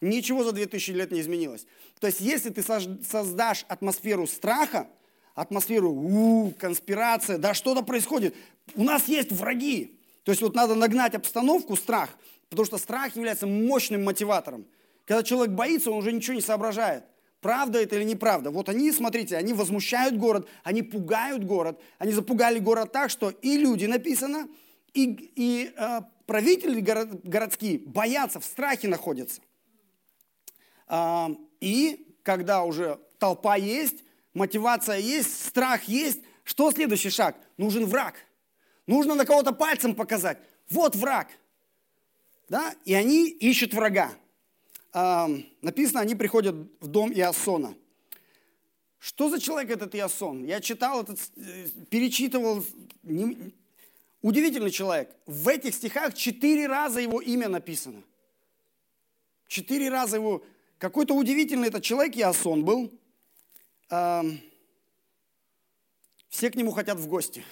Ничего 0.00 0.44
за 0.44 0.52
2000 0.52 0.92
лет 0.92 1.10
не 1.10 1.20
изменилось. 1.20 1.66
То 1.98 2.06
есть 2.06 2.22
если 2.22 2.48
ты 2.48 2.62
создашь 2.62 3.66
атмосферу 3.68 4.26
страха, 4.26 4.88
атмосферу 5.34 5.92
у, 5.92 6.52
конспирация, 6.58 7.36
да 7.36 7.52
что-то 7.52 7.82
происходит, 7.82 8.34
у 8.76 8.82
нас 8.82 9.08
есть 9.08 9.30
враги. 9.30 10.00
То 10.24 10.32
есть 10.32 10.40
вот 10.40 10.54
надо 10.54 10.74
нагнать 10.74 11.14
обстановку, 11.14 11.76
страх, 11.76 12.08
потому 12.48 12.64
что 12.64 12.78
страх 12.78 13.14
является 13.14 13.46
мощным 13.46 14.04
мотиватором. 14.04 14.64
Когда 15.04 15.22
человек 15.22 15.54
боится, 15.54 15.90
он 15.90 15.98
уже 15.98 16.12
ничего 16.12 16.34
не 16.34 16.40
соображает. 16.40 17.04
Правда 17.40 17.80
это 17.80 17.96
или 17.96 18.04
неправда? 18.04 18.50
Вот 18.50 18.68
они, 18.68 18.92
смотрите, 18.92 19.36
они 19.36 19.54
возмущают 19.54 20.16
город, 20.16 20.46
они 20.62 20.82
пугают 20.82 21.44
город, 21.44 21.80
они 21.98 22.12
запугали 22.12 22.58
город 22.58 22.92
так, 22.92 23.10
что 23.10 23.30
и 23.30 23.56
люди 23.56 23.86
написано, 23.86 24.48
и, 24.92 25.32
и 25.36 25.72
э, 25.74 26.00
правители 26.26 26.80
город, 26.80 27.24
городские 27.24 27.78
боятся, 27.78 28.40
в 28.40 28.44
страхе 28.44 28.88
находятся. 28.88 29.40
Э, 30.88 31.28
и 31.60 32.14
когда 32.22 32.64
уже 32.64 33.00
толпа 33.18 33.56
есть, 33.56 34.04
мотивация 34.34 34.98
есть, 34.98 35.46
страх 35.46 35.84
есть, 35.84 36.20
что 36.44 36.70
следующий 36.72 37.10
шаг? 37.10 37.36
Нужен 37.56 37.86
враг. 37.86 38.16
Нужно 38.86 39.14
на 39.14 39.24
кого-то 39.24 39.52
пальцем 39.52 39.94
показать. 39.94 40.38
Вот 40.68 40.94
враг. 40.94 41.28
Да? 42.48 42.74
И 42.84 42.92
они 42.92 43.28
ищут 43.28 43.72
врага 43.72 44.10
написано, 44.92 46.00
они 46.00 46.14
приходят 46.14 46.54
в 46.80 46.86
дом 46.86 47.12
Иосона. 47.12 47.74
Что 48.98 49.30
за 49.30 49.40
человек 49.40 49.70
этот 49.70 49.94
Иосон? 49.94 50.44
Я 50.44 50.60
читал 50.60 51.02
этот, 51.02 51.18
э, 51.36 51.68
перечитывал. 51.88 52.64
Удивительный 54.22 54.70
человек. 54.70 55.16
В 55.26 55.48
этих 55.48 55.74
стихах 55.74 56.12
четыре 56.14 56.66
раза 56.66 57.00
его 57.00 57.22
имя 57.22 57.48
написано. 57.48 58.02
Четыре 59.48 59.88
раза 59.88 60.16
его... 60.16 60.44
Какой-то 60.76 61.14
удивительный 61.14 61.68
этот 61.68 61.82
человек 61.82 62.16
Иосон 62.16 62.64
был. 62.64 62.92
Все 66.28 66.50
к 66.50 66.54
нему 66.54 66.70
хотят 66.72 66.98
в 66.98 67.06
гости. 67.06 67.42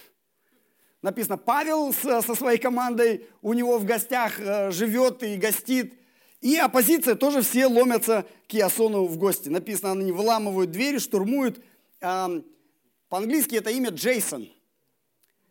Написано, 1.01 1.37
Павел 1.37 1.93
со 1.93 2.21
своей 2.21 2.59
командой 2.59 3.25
у 3.41 3.53
него 3.53 3.77
в 3.77 3.85
гостях 3.85 4.39
э, 4.39 4.71
живет 4.71 5.23
и 5.23 5.37
гостит. 5.37 5.98
И 6.41 6.55
оппозиция 6.55 7.15
тоже 7.15 7.41
все 7.41 7.67
ломятся 7.67 8.25
к 8.47 8.55
Иосону 8.55 9.05
в 9.05 9.17
гости. 9.17 9.49
Написано, 9.49 9.91
они 9.91 10.11
выламывают 10.11 10.71
двери, 10.71 10.97
штурмуют. 10.97 11.61
По-английски 11.99 13.55
это 13.55 13.71
имя 13.71 13.89
Джейсон. 13.89 14.49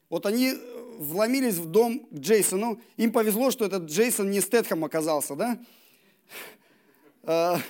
Вот 0.09 0.25
они 0.25 0.53
э, 0.53 0.57
вломились 0.99 1.57
в 1.57 1.67
дом 1.67 2.07
к 2.07 2.15
Джейсону. 2.15 2.81
Им 2.97 3.13
повезло, 3.13 3.51
что 3.51 3.67
этот 3.67 3.91
Джейсон 3.91 4.31
не 4.31 4.41
Стэтхэм 4.41 4.85
оказался, 4.85 5.35
да? 5.35 5.59
А, 7.25 7.61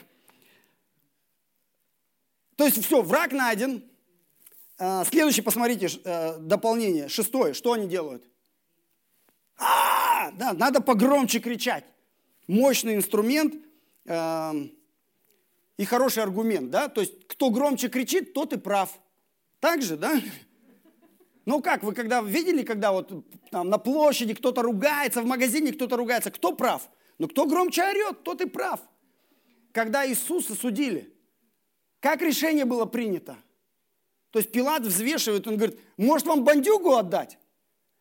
то 2.54 2.66
есть 2.66 2.84
все, 2.84 3.02
враг 3.02 3.32
найден. 3.32 3.82
А, 4.78 5.04
следующий, 5.04 5.42
посмотрите, 5.42 5.88
э, 6.04 6.38
дополнение, 6.38 7.08
шестое. 7.08 7.54
Что 7.54 7.72
они 7.72 7.88
делают? 7.88 8.22
А, 9.56 10.30
да, 10.32 10.52
надо 10.52 10.80
погромче 10.80 11.40
кричать 11.40 11.84
мощный 12.48 12.96
инструмент 12.96 13.54
э, 14.06 14.52
и 15.76 15.84
хороший 15.84 16.24
аргумент, 16.24 16.70
да, 16.70 16.88
то 16.88 17.00
есть 17.00 17.28
кто 17.28 17.50
громче 17.50 17.88
кричит, 17.88 18.32
тот 18.32 18.52
и 18.52 18.58
прав. 18.58 18.98
Так 19.60 19.82
же, 19.82 19.96
да? 19.96 20.20
Ну 21.44 21.62
как, 21.62 21.82
вы 21.82 21.94
когда 21.94 22.20
видели, 22.20 22.62
когда 22.62 22.92
вот 22.92 23.12
там 23.50 23.68
на 23.68 23.78
площади 23.78 24.34
кто-то 24.34 24.62
ругается, 24.62 25.22
в 25.22 25.26
магазине 25.26 25.72
кто-то 25.72 25.96
ругается, 25.96 26.30
кто 26.30 26.52
прав? 26.52 26.90
Ну 27.18 27.28
кто 27.28 27.46
громче 27.46 27.84
орет, 27.84 28.22
тот 28.22 28.40
и 28.40 28.46
прав. 28.46 28.80
Когда 29.72 30.08
Иисуса 30.08 30.54
судили, 30.54 31.12
как 32.00 32.22
решение 32.22 32.64
было 32.64 32.84
принято? 32.84 33.36
То 34.30 34.38
есть 34.38 34.52
Пилат 34.52 34.82
взвешивает, 34.82 35.46
он 35.46 35.56
говорит, 35.56 35.80
может 35.96 36.26
вам 36.26 36.44
бандюгу 36.44 36.94
отдать? 36.94 37.38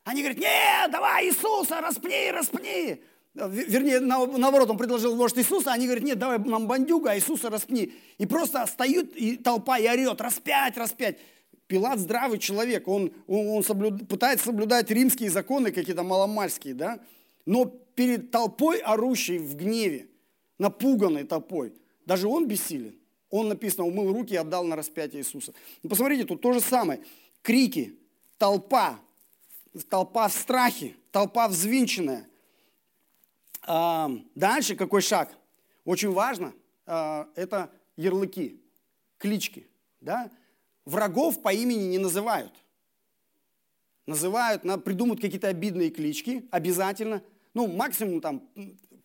Они 0.04 0.22
говорят, 0.22 0.40
нет, 0.40 0.92
давай 0.92 1.28
Иисуса, 1.28 1.82
распни, 1.82 2.32
распни. 2.32 3.02
Вернее, 3.38 4.00
наоборот, 4.00 4.72
он 4.72 4.78
предложил 4.78 5.16
вождь 5.16 5.38
Иисуса, 5.38 5.72
они 5.72 5.86
говорят, 5.86 6.04
нет, 6.04 6.18
давай 6.18 6.40
нам 6.40 6.66
бандюга, 6.66 7.12
а 7.12 7.16
Иисуса 7.16 7.52
распни. 7.52 7.94
И 8.18 8.26
просто 8.26 8.66
стоит 8.66 9.16
и 9.16 9.38
толпа 9.38 9.78
и 9.78 9.88
орет, 9.88 10.20
распять, 10.22 10.76
распять. 10.76 11.20
Пилат 11.68 12.00
здравый 12.00 12.40
человек, 12.40 12.88
он, 12.88 13.12
он, 13.28 13.48
он 13.50 13.64
соблюд, 13.64 14.08
пытается 14.08 14.46
соблюдать 14.46 14.90
римские 14.90 15.30
законы 15.30 15.72
какие-то 15.72 16.02
маломальские, 16.02 16.74
да? 16.74 17.00
Но 17.46 17.66
перед 17.66 18.32
толпой, 18.32 18.80
орущей 18.80 19.38
в 19.38 19.56
гневе, 19.56 20.08
напуганной 20.58 21.24
толпой, 21.24 21.74
даже 22.08 22.28
он 22.28 22.48
бессилен. 22.48 22.96
Он, 23.30 23.50
написано, 23.50 23.86
умыл 23.86 24.14
руки 24.14 24.34
и 24.34 24.38
отдал 24.38 24.64
на 24.64 24.76
распятие 24.76 25.22
Иисуса. 25.22 25.54
Ну, 25.84 25.90
посмотрите, 25.90 26.24
тут 26.24 26.42
то 26.42 26.54
же 26.54 26.62
самое. 26.62 27.02
Крики, 27.44 27.94
толпа, 28.40 29.00
толпа 29.90 30.28
в 30.28 30.34
страхе, 30.34 30.96
толпа 31.12 31.48
взвинченная– 31.48 32.28
Дальше 34.36 34.76
какой 34.76 35.02
шаг? 35.02 35.36
Очень 35.84 36.12
важно, 36.12 36.54
а, 36.86 37.30
это 37.36 37.70
ярлыки, 37.96 38.62
клички. 39.18 39.68
Да? 40.00 40.32
Врагов 40.86 41.42
по 41.42 41.54
имени 41.54 41.84
не 41.84 41.98
называют. 41.98 42.54
Называют, 44.06 44.64
придумают 44.84 45.20
какие-то 45.20 45.50
обидные 45.50 45.90
клички 45.90 46.48
обязательно. 46.50 47.22
Ну, 47.54 47.68
максимум 47.68 48.22
там 48.22 48.50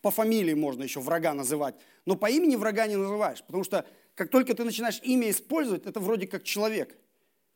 по 0.01 0.11
фамилии 0.11 0.55
можно 0.55 0.85
еще 0.85 1.01
врага 1.01 1.35
называть. 1.35 1.75
Но 2.07 2.17
по 2.17 2.31
имени 2.31 2.55
врага 2.55 2.87
не 2.87 2.97
называешь. 2.97 3.43
Потому 3.43 3.65
что 3.65 3.85
как 4.15 4.31
только 4.31 4.55
ты 4.55 4.63
начинаешь 4.63 5.01
имя 5.03 5.31
использовать, 5.31 5.87
это 5.87 5.99
вроде 5.99 6.27
как 6.27 6.45
человек. 6.45 6.97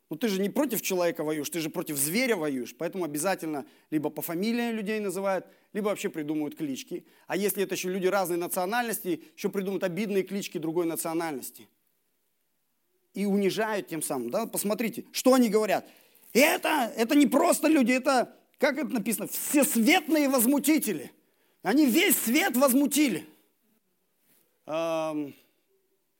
Но 0.09 0.17
ты 0.17 0.29
же 0.29 0.41
не 0.41 0.49
против 0.49 0.83
человека 0.83 1.25
воюешь, 1.25 1.51
ты 1.51 1.59
же 1.59 1.69
против 1.69 1.97
зверя 1.97 2.37
воюешь. 2.37 2.77
Поэтому 2.77 3.05
обязательно 3.05 3.67
либо 3.91 4.09
по 4.09 4.23
фамилии 4.23 4.71
людей 4.71 5.01
называют, 5.01 5.47
либо 5.73 5.89
вообще 5.89 6.09
придумывают 6.09 6.57
клички. 6.57 7.05
А 7.27 7.37
если 7.37 7.65
это 7.65 7.75
еще 7.75 7.91
люди 7.91 8.07
разной 8.07 8.39
национальности, 8.39 9.23
еще 9.37 9.49
придумают 9.49 9.83
обидные 9.83 10.23
клички 10.23 10.59
другой 10.59 10.87
национальности. 10.87 11.69
И 13.15 13.27
унижают 13.27 13.89
тем 13.89 14.01
самым. 14.01 14.31
Да? 14.31 14.47
Посмотрите, 14.47 15.05
что 15.11 15.35
они 15.35 15.49
говорят. 15.49 15.89
Это, 16.33 16.93
это 16.97 17.17
не 17.17 17.27
просто 17.27 17.67
люди, 17.67 17.93
это, 17.93 18.37
как 18.59 18.79
это 18.79 18.91
написано, 18.91 19.27
всесветные 19.27 20.29
возмутители. 20.29 21.11
Они 21.63 21.87
весь 21.87 22.17
свет 22.17 22.57
возмутили. 22.57 23.27
Эм, 24.67 25.35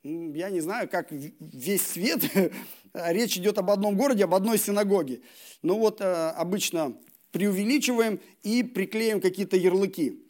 я 0.03 0.51
не 0.51 0.61
знаю, 0.61 0.89
как 0.89 1.13
весь 1.13 1.87
свет 1.87 2.23
речь 3.09 3.37
идет 3.37 3.59
об 3.59 3.71
одном 3.71 3.97
городе, 3.97 4.25
об 4.25 4.35
одной 4.35 4.59
синагоге. 4.59 5.21
Но 5.63 5.79
вот 5.79 6.01
э, 6.01 6.05
обычно 6.31 6.97
преувеличиваем 7.33 8.21
и 8.43 8.63
приклеим 8.63 9.21
какие-то 9.21 9.57
ярлыки. 9.57 10.23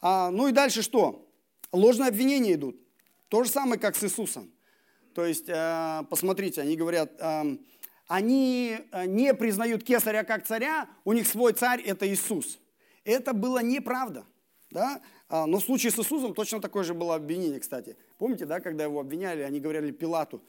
А, 0.00 0.30
ну 0.30 0.48
и 0.48 0.52
дальше 0.52 0.82
что? 0.82 1.28
Ложные 1.72 2.08
обвинения 2.08 2.54
идут. 2.54 2.76
То 3.28 3.44
же 3.44 3.50
самое, 3.50 3.80
как 3.80 3.96
с 3.96 4.04
Иисусом. 4.04 4.50
То 5.14 5.24
есть, 5.24 5.48
э, 5.48 6.02
посмотрите, 6.08 6.60
они 6.62 6.76
говорят, 6.76 7.12
э, 7.18 7.56
они 8.06 8.78
э, 8.92 9.06
не 9.06 9.34
признают 9.34 9.84
кесаря 9.84 10.24
как 10.24 10.46
царя, 10.46 10.88
у 11.04 11.12
них 11.12 11.26
свой 11.26 11.52
царь– 11.52 11.82
это 11.86 12.08
Иисус. 12.08 12.58
Это 13.04 13.32
было 13.32 13.62
неправда. 13.62 14.24
Да? 14.70 15.00
А, 15.28 15.46
но 15.46 15.58
в 15.58 15.64
случае 15.64 15.92
с 15.92 15.98
Иисусом 15.98 16.34
точно 16.34 16.60
такое 16.60 16.84
же 16.84 16.94
было 16.94 17.14
обвинение, 17.14 17.60
кстати. 17.60 17.96
Помните, 18.16 18.46
да, 18.46 18.60
когда 18.60 18.84
его 18.84 19.00
обвиняли, 19.00 19.42
они 19.42 19.60
говорили 19.60 19.90
Пилату, 19.90 20.42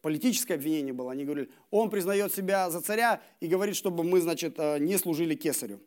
политическое 0.00 0.54
обвинение 0.54 0.92
было, 0.92 1.12
они 1.12 1.24
говорили, 1.24 1.50
он 1.70 1.90
признает 1.90 2.34
себя 2.34 2.70
за 2.70 2.80
царя 2.80 3.20
и 3.40 3.46
говорит, 3.46 3.76
чтобы 3.76 4.04
мы, 4.04 4.20
значит, 4.20 4.54
э, 4.58 4.78
не 4.78 4.96
служили 4.98 5.34
кесарю. 5.34 5.80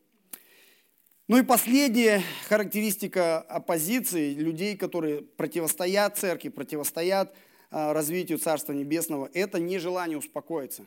Ну 1.27 1.37
и 1.37 1.43
последняя 1.43 2.21
характеристика 2.47 3.39
оппозиции, 3.39 4.33
людей, 4.33 4.75
которые 4.75 5.21
противостоят 5.21 6.17
церкви, 6.17 6.49
противостоят 6.49 7.33
э, 7.71 7.91
развитию 7.91 8.39
Царства 8.39 8.73
Небесного, 8.73 9.29
это 9.33 9.59
нежелание 9.59 10.17
успокоиться. 10.17 10.85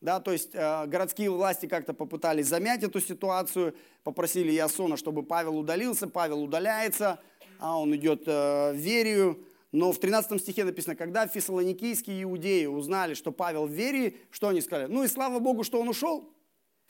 Да, 0.00 0.20
то 0.20 0.32
есть 0.32 0.50
э, 0.54 0.86
городские 0.86 1.30
власти 1.30 1.66
как-то 1.66 1.94
попытались 1.94 2.46
замять 2.46 2.82
эту 2.82 3.00
ситуацию, 3.00 3.74
попросили 4.04 4.52
Ясона, 4.52 4.96
чтобы 4.96 5.22
Павел 5.22 5.58
удалился, 5.58 6.08
Павел 6.08 6.42
удаляется, 6.42 7.20
а 7.58 7.78
он 7.78 7.94
идет 7.94 8.26
в 8.26 8.74
Верию. 8.74 9.44
Но 9.70 9.92
в 9.92 9.98
13 9.98 10.40
стихе 10.40 10.64
написано, 10.64 10.96
когда 10.96 11.26
фессалоникийские 11.26 12.22
иудеи 12.22 12.66
узнали, 12.66 13.14
что 13.14 13.32
Павел 13.32 13.66
в 13.66 13.70
Верии, 13.70 14.16
что 14.30 14.48
они 14.48 14.60
сказали? 14.60 14.90
Ну 14.90 15.04
и 15.04 15.08
слава 15.08 15.40
Богу, 15.40 15.62
что 15.62 15.80
он 15.80 15.88
ушел. 15.88 16.32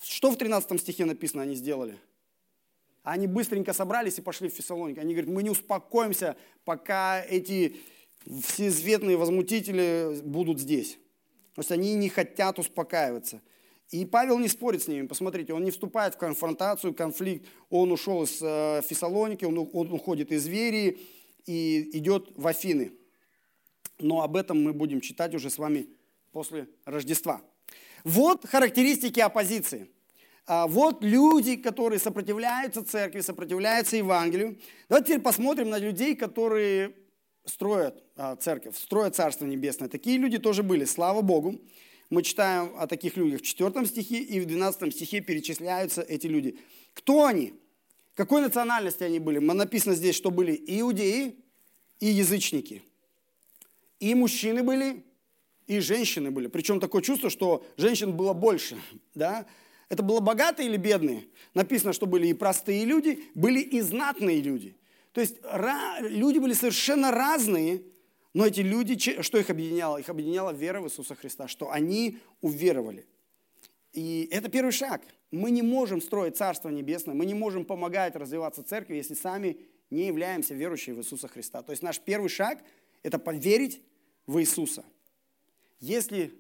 Что 0.00 0.30
в 0.30 0.36
13 0.36 0.80
стихе 0.80 1.04
написано 1.04 1.42
они 1.42 1.56
сделали? 1.56 1.98
Они 3.02 3.26
быстренько 3.26 3.72
собрались 3.72 4.18
и 4.18 4.22
пошли 4.22 4.48
в 4.48 4.52
Фессалоник. 4.52 4.98
Они 4.98 5.14
говорят, 5.14 5.30
мы 5.30 5.42
не 5.42 5.50
успокоимся, 5.50 6.36
пока 6.64 7.20
эти 7.22 7.76
всезветные 8.44 9.16
возмутители 9.16 10.20
будут 10.22 10.60
здесь. 10.60 10.98
То 11.54 11.60
есть 11.60 11.72
они 11.72 11.94
не 11.94 12.08
хотят 12.08 12.58
успокаиваться. 12.58 13.40
И 13.90 14.04
Павел 14.04 14.38
не 14.38 14.48
спорит 14.48 14.82
с 14.82 14.88
ними. 14.88 15.06
Посмотрите, 15.06 15.54
он 15.54 15.64
не 15.64 15.70
вступает 15.70 16.14
в 16.14 16.18
конфронтацию, 16.18 16.94
конфликт. 16.94 17.48
Он 17.70 17.90
ушел 17.90 18.22
из 18.22 18.38
э, 18.42 18.82
Фессалоники, 18.86 19.46
он, 19.46 19.58
он 19.72 19.92
уходит 19.92 20.30
из 20.30 20.46
Верии 20.46 21.00
и 21.46 21.96
идет 21.96 22.30
в 22.36 22.46
Афины. 22.46 22.92
Но 23.98 24.22
об 24.22 24.36
этом 24.36 24.62
мы 24.62 24.72
будем 24.72 25.00
читать 25.00 25.34
уже 25.34 25.50
с 25.50 25.58
вами 25.58 25.88
после 26.32 26.68
Рождества. 26.84 27.42
Вот 28.04 28.46
характеристики 28.46 29.20
оппозиции. 29.20 29.90
А 30.46 30.66
вот 30.66 31.04
люди, 31.04 31.56
которые 31.56 31.98
сопротивляются 31.98 32.84
церкви, 32.84 33.20
сопротивляются 33.20 33.96
Евангелию. 33.96 34.58
Давайте 34.88 35.08
теперь 35.08 35.22
посмотрим 35.22 35.68
на 35.68 35.78
людей, 35.78 36.16
которые 36.16 36.94
строят 37.44 38.02
а, 38.16 38.36
церковь, 38.36 38.76
строят 38.78 39.14
Царство 39.14 39.44
Небесное. 39.44 39.88
Такие 39.88 40.16
люди 40.16 40.38
тоже 40.38 40.62
были, 40.62 40.84
слава 40.84 41.20
Богу. 41.20 41.60
Мы 42.10 42.22
читаем 42.22 42.72
о 42.78 42.86
таких 42.86 43.16
людях 43.16 43.42
в 43.42 43.44
4 43.44 43.86
стихе 43.86 44.20
и 44.20 44.40
в 44.40 44.46
12 44.46 44.94
стихе 44.94 45.20
перечисляются 45.20 46.00
эти 46.00 46.26
люди. 46.26 46.58
Кто 46.94 47.26
они? 47.26 47.52
Какой 48.18 48.42
национальности 48.42 49.04
они 49.04 49.20
были? 49.20 49.38
Написано 49.38 49.94
здесь, 49.94 50.16
что 50.16 50.32
были 50.32 50.60
иудеи 50.66 51.36
и 52.00 52.06
язычники. 52.06 52.82
И 54.00 54.12
мужчины 54.16 54.64
были, 54.64 55.04
и 55.68 55.78
женщины 55.78 56.32
были. 56.32 56.48
Причем 56.48 56.80
такое 56.80 57.00
чувство, 57.00 57.30
что 57.30 57.64
женщин 57.76 58.16
было 58.16 58.32
больше. 58.32 58.76
Да? 59.14 59.46
Это 59.88 60.02
было 60.02 60.18
богатые 60.18 60.68
или 60.68 60.76
бедные? 60.76 61.28
Написано, 61.54 61.92
что 61.92 62.06
были 62.06 62.26
и 62.26 62.34
простые 62.34 62.84
люди, 62.84 63.22
были 63.36 63.60
и 63.60 63.80
знатные 63.80 64.40
люди. 64.40 64.76
То 65.12 65.20
есть 65.20 65.36
люди 66.00 66.40
были 66.40 66.54
совершенно 66.54 67.12
разные, 67.12 67.84
но 68.34 68.44
эти 68.44 68.62
люди, 68.62 69.22
что 69.22 69.38
их 69.38 69.48
объединяло? 69.48 69.96
Их 69.96 70.08
объединяла 70.08 70.50
вера 70.50 70.80
в 70.80 70.86
Иисуса 70.88 71.14
Христа, 71.14 71.46
что 71.46 71.70
они 71.70 72.18
уверовали. 72.40 73.06
И 73.98 74.28
это 74.30 74.48
первый 74.48 74.70
шаг. 74.70 75.02
Мы 75.32 75.50
не 75.50 75.62
можем 75.62 76.00
строить 76.00 76.36
Царство 76.36 76.68
Небесное, 76.68 77.16
мы 77.16 77.26
не 77.26 77.34
можем 77.34 77.64
помогать 77.64 78.14
развиваться 78.14 78.62
церкви, 78.62 78.94
если 78.94 79.14
сами 79.14 79.56
не 79.90 80.06
являемся 80.06 80.54
верующими 80.54 80.94
в 80.94 80.98
Иисуса 81.00 81.26
Христа. 81.26 81.62
То 81.62 81.72
есть 81.72 81.82
наш 81.82 81.98
первый 81.98 82.28
шаг– 82.28 82.62
это 83.02 83.18
поверить 83.18 83.82
в 84.28 84.38
Иисуса. 84.38 84.84
Если 85.80 86.32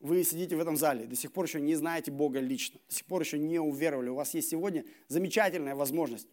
вы 0.00 0.24
сидите 0.24 0.56
в 0.56 0.60
этом 0.60 0.78
зале, 0.78 1.04
до 1.04 1.14
сих 1.14 1.32
пор 1.32 1.44
еще 1.44 1.60
не 1.60 1.74
знаете 1.74 2.10
Бога 2.10 2.40
лично, 2.40 2.80
до 2.88 2.94
сих 2.94 3.04
пор 3.04 3.20
еще 3.20 3.38
не 3.38 3.58
уверовали, 3.58 4.08
у 4.08 4.14
вас 4.14 4.32
есть 4.32 4.48
сегодня 4.48 4.82
замечательная 5.08 5.74
возможность 5.74 6.28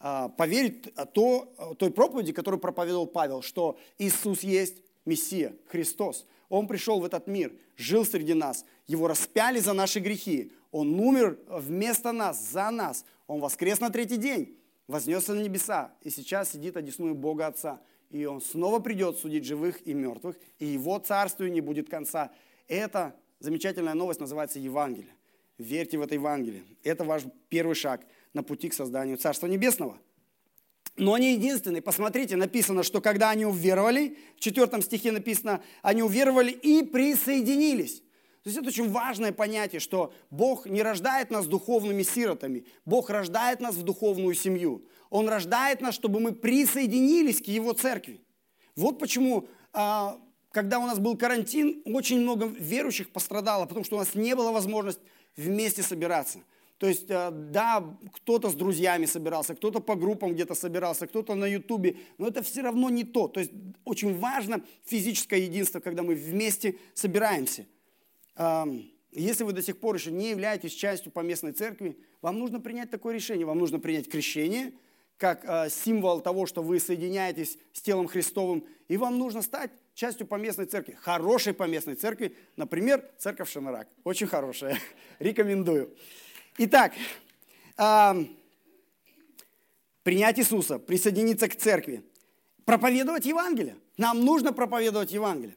а, 0.00 0.28
поверить 0.28 0.92
то, 1.14 1.76
той 1.78 1.90
проповеди, 1.90 2.32
которую 2.34 2.60
проповедовал 2.60 3.06
Павел, 3.06 3.40
что 3.40 3.78
Иисус 3.96 4.40
есть 4.42 4.82
Мессия, 5.06 5.56
Христос. 5.68 6.26
Он 6.50 6.66
пришел 6.66 7.00
в 7.00 7.06
этот 7.06 7.26
мир, 7.26 7.54
жил 7.78 8.04
среди 8.04 8.34
нас, 8.34 8.66
его 8.86 9.08
распяли 9.08 9.58
за 9.60 9.72
наши 9.72 10.00
грехи, 10.00 10.52
он 10.70 11.00
умер 11.00 11.38
вместо 11.48 12.12
нас, 12.12 12.50
за 12.50 12.70
нас, 12.70 13.06
он 13.26 13.40
воскрес 13.40 13.80
на 13.80 13.88
третий 13.88 14.18
день, 14.18 14.58
вознесся 14.86 15.32
на 15.32 15.40
небеса 15.40 15.94
и 16.02 16.10
сейчас 16.10 16.52
сидит 16.52 16.76
одесную 16.76 17.14
Бога 17.14 17.46
Отца. 17.46 17.80
И 18.10 18.26
он 18.26 18.42
снова 18.42 18.80
придет 18.80 19.16
судить 19.16 19.46
живых 19.46 19.86
и 19.86 19.94
мертвых, 19.94 20.36
и 20.58 20.66
его 20.66 20.98
царствию 20.98 21.50
не 21.50 21.62
будет 21.62 21.88
конца. 21.88 22.30
Это 22.68 23.14
замечательная 23.38 23.94
новость 23.94 24.20
называется 24.20 24.58
Евангелие. 24.58 25.14
Верьте 25.56 25.96
в 25.96 26.02
это 26.02 26.14
Евангелие. 26.14 26.64
Это 26.82 27.04
ваш 27.04 27.22
первый 27.48 27.74
шаг– 27.74 28.02
на 28.32 28.42
пути 28.42 28.68
к 28.68 28.74
созданию 28.74 29.16
Царства 29.16 29.46
Небесного. 29.46 29.98
Но 30.96 31.14
они 31.14 31.32
единственные. 31.32 31.82
Посмотрите, 31.82 32.36
написано, 32.36 32.82
что 32.82 33.00
когда 33.00 33.30
они 33.30 33.46
уверовали, 33.46 34.18
в 34.36 34.40
четвертом 34.40 34.82
стихе 34.82 35.12
написано, 35.12 35.62
они 35.82 36.02
уверовали 36.02 36.50
и 36.50 36.82
присоединились. 36.82 38.02
То 38.42 38.48
есть 38.48 38.58
это 38.58 38.68
очень 38.68 38.90
важное 38.90 39.32
понятие, 39.32 39.80
что 39.80 40.14
Бог 40.30 40.66
не 40.66 40.82
рождает 40.82 41.30
нас 41.30 41.46
духовными 41.46 42.02
сиротами. 42.02 42.64
Бог 42.86 43.10
рождает 43.10 43.60
нас 43.60 43.74
в 43.74 43.82
духовную 43.82 44.34
семью. 44.34 44.86
Он 45.10 45.28
рождает 45.28 45.82
нас, 45.82 45.94
чтобы 45.94 46.20
мы 46.20 46.32
присоединились 46.32 47.42
к 47.42 47.46
Его 47.46 47.74
церкви. 47.74 48.22
Вот 48.76 48.98
почему, 48.98 49.46
а, 49.74 50.18
когда 50.52 50.78
у 50.78 50.86
нас 50.86 50.98
был 50.98 51.18
карантин, 51.18 51.82
очень 51.84 52.20
много 52.20 52.46
верующих 52.46 53.10
пострадало, 53.10 53.66
потому 53.66 53.84
что 53.84 53.96
у 53.96 53.98
нас 53.98 54.14
не 54.14 54.34
было 54.34 54.52
возможности 54.52 55.02
вместе 55.36 55.82
собираться. 55.82 56.38
То 56.80 56.88
есть, 56.88 57.10
э, 57.10 57.30
да, 57.30 57.84
кто-то 58.14 58.48
с 58.48 58.54
друзьями 58.54 59.04
собирался, 59.04 59.54
кто-то 59.54 59.80
по 59.80 59.96
группам 59.96 60.32
где-то 60.32 60.54
собирался, 60.54 61.06
кто-то 61.06 61.34
на 61.34 61.44
ютубе, 61.44 61.98
но 62.16 62.26
это 62.26 62.42
все 62.42 62.62
равно 62.62 62.88
не 62.88 63.04
то. 63.04 63.28
То 63.28 63.40
есть, 63.40 63.52
очень 63.84 64.18
важно 64.18 64.64
физическое 64.86 65.40
единство, 65.40 65.80
когда 65.80 66.02
мы 66.02 66.14
вместе 66.14 66.78
собираемся. 66.94 67.66
Если 69.12 69.44
вы 69.44 69.52
до 69.52 69.60
сих 69.60 69.78
пор 69.78 69.96
еще 69.96 70.10
не 70.10 70.30
являетесь 70.30 70.72
частью 70.72 71.12
поместной 71.12 71.52
церкви, 71.52 71.98
вам 72.22 72.38
нужно 72.38 72.60
принять 72.60 72.90
такое 72.90 73.14
решение. 73.14 73.44
Вам 73.44 73.58
нужно 73.58 73.78
принять 73.78 74.08
крещение, 74.08 74.72
как 75.18 75.44
э, 75.44 75.68
символ 75.68 76.22
того, 76.22 76.46
что 76.46 76.62
вы 76.62 76.80
соединяетесь 76.80 77.58
с 77.74 77.82
телом 77.82 78.06
Христовым, 78.08 78.64
и 78.88 78.96
вам 78.96 79.18
нужно 79.18 79.42
стать 79.42 79.70
частью 79.92 80.26
поместной 80.26 80.64
церкви, 80.64 80.96
хорошей 80.98 81.52
поместной 81.52 81.94
церкви, 81.96 82.34
например, 82.56 83.04
церковь 83.18 83.50
Шанарак. 83.50 83.86
Очень 84.02 84.28
хорошая, 84.28 84.78
рекомендую. 85.18 85.94
Итак, 86.62 86.92
принять 90.02 90.38
Иисуса, 90.38 90.78
присоединиться 90.78 91.48
к 91.48 91.56
церкви, 91.56 92.04
проповедовать 92.66 93.24
Евангелие. 93.24 93.78
Нам 93.96 94.22
нужно 94.26 94.52
проповедовать 94.52 95.10
Евангелие. 95.10 95.56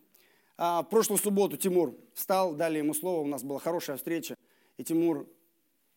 А, 0.55 0.81
в 0.81 0.85
прошлую 0.85 1.19
субботу 1.19 1.57
Тимур 1.57 1.93
встал, 2.13 2.53
дали 2.53 2.77
ему 2.77 2.93
слово, 2.93 3.19
у 3.19 3.27
нас 3.27 3.43
была 3.43 3.59
хорошая 3.59 3.97
встреча, 3.97 4.37
и 4.77 4.85
Тимур 4.85 5.27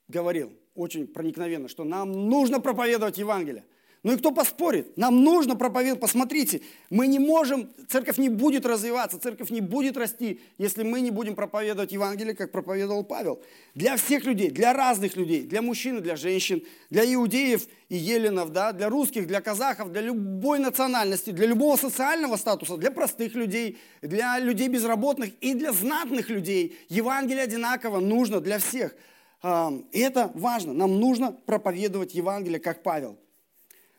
говорил 0.08 0.52
очень 0.74 1.06
проникновенно, 1.06 1.68
что 1.68 1.84
нам 1.84 2.28
нужно 2.28 2.58
проповедовать 2.60 3.18
Евангелие. 3.18 3.64
Ну 4.06 4.12
и 4.12 4.16
кто 4.18 4.30
поспорит? 4.30 4.96
Нам 4.96 5.24
нужно 5.24 5.56
проповедовать. 5.56 6.00
Посмотрите, 6.00 6.60
мы 6.90 7.08
не 7.08 7.18
можем, 7.18 7.68
церковь 7.88 8.18
не 8.18 8.28
будет 8.28 8.64
развиваться, 8.64 9.18
церковь 9.18 9.50
не 9.50 9.60
будет 9.60 9.96
расти, 9.96 10.40
если 10.58 10.84
мы 10.84 11.00
не 11.00 11.10
будем 11.10 11.34
проповедовать 11.34 11.90
Евангелие, 11.90 12.36
как 12.36 12.52
проповедовал 12.52 13.02
Павел. 13.02 13.42
Для 13.74 13.96
всех 13.96 14.24
людей, 14.24 14.50
для 14.50 14.72
разных 14.72 15.16
людей, 15.16 15.42
для 15.42 15.60
мужчин 15.60 16.00
для 16.00 16.14
женщин, 16.14 16.62
для 16.88 17.04
иудеев 17.12 17.66
и 17.88 17.96
еленов, 17.96 18.52
да, 18.52 18.70
для 18.70 18.88
русских, 18.88 19.26
для 19.26 19.40
казахов, 19.40 19.90
для 19.90 20.02
любой 20.02 20.60
национальности, 20.60 21.30
для 21.30 21.48
любого 21.48 21.76
социального 21.76 22.36
статуса, 22.36 22.76
для 22.76 22.92
простых 22.92 23.34
людей, 23.34 23.76
для 24.02 24.38
людей 24.38 24.68
безработных 24.68 25.30
и 25.40 25.52
для 25.54 25.72
знатных 25.72 26.30
людей. 26.30 26.78
Евангелие 26.88 27.42
одинаково 27.42 27.98
нужно 27.98 28.40
для 28.40 28.60
всех. 28.60 28.94
И 29.42 29.98
это 29.98 30.30
важно. 30.34 30.74
Нам 30.74 31.00
нужно 31.00 31.32
проповедовать 31.32 32.14
Евангелие, 32.14 32.60
как 32.60 32.84
Павел. 32.84 33.18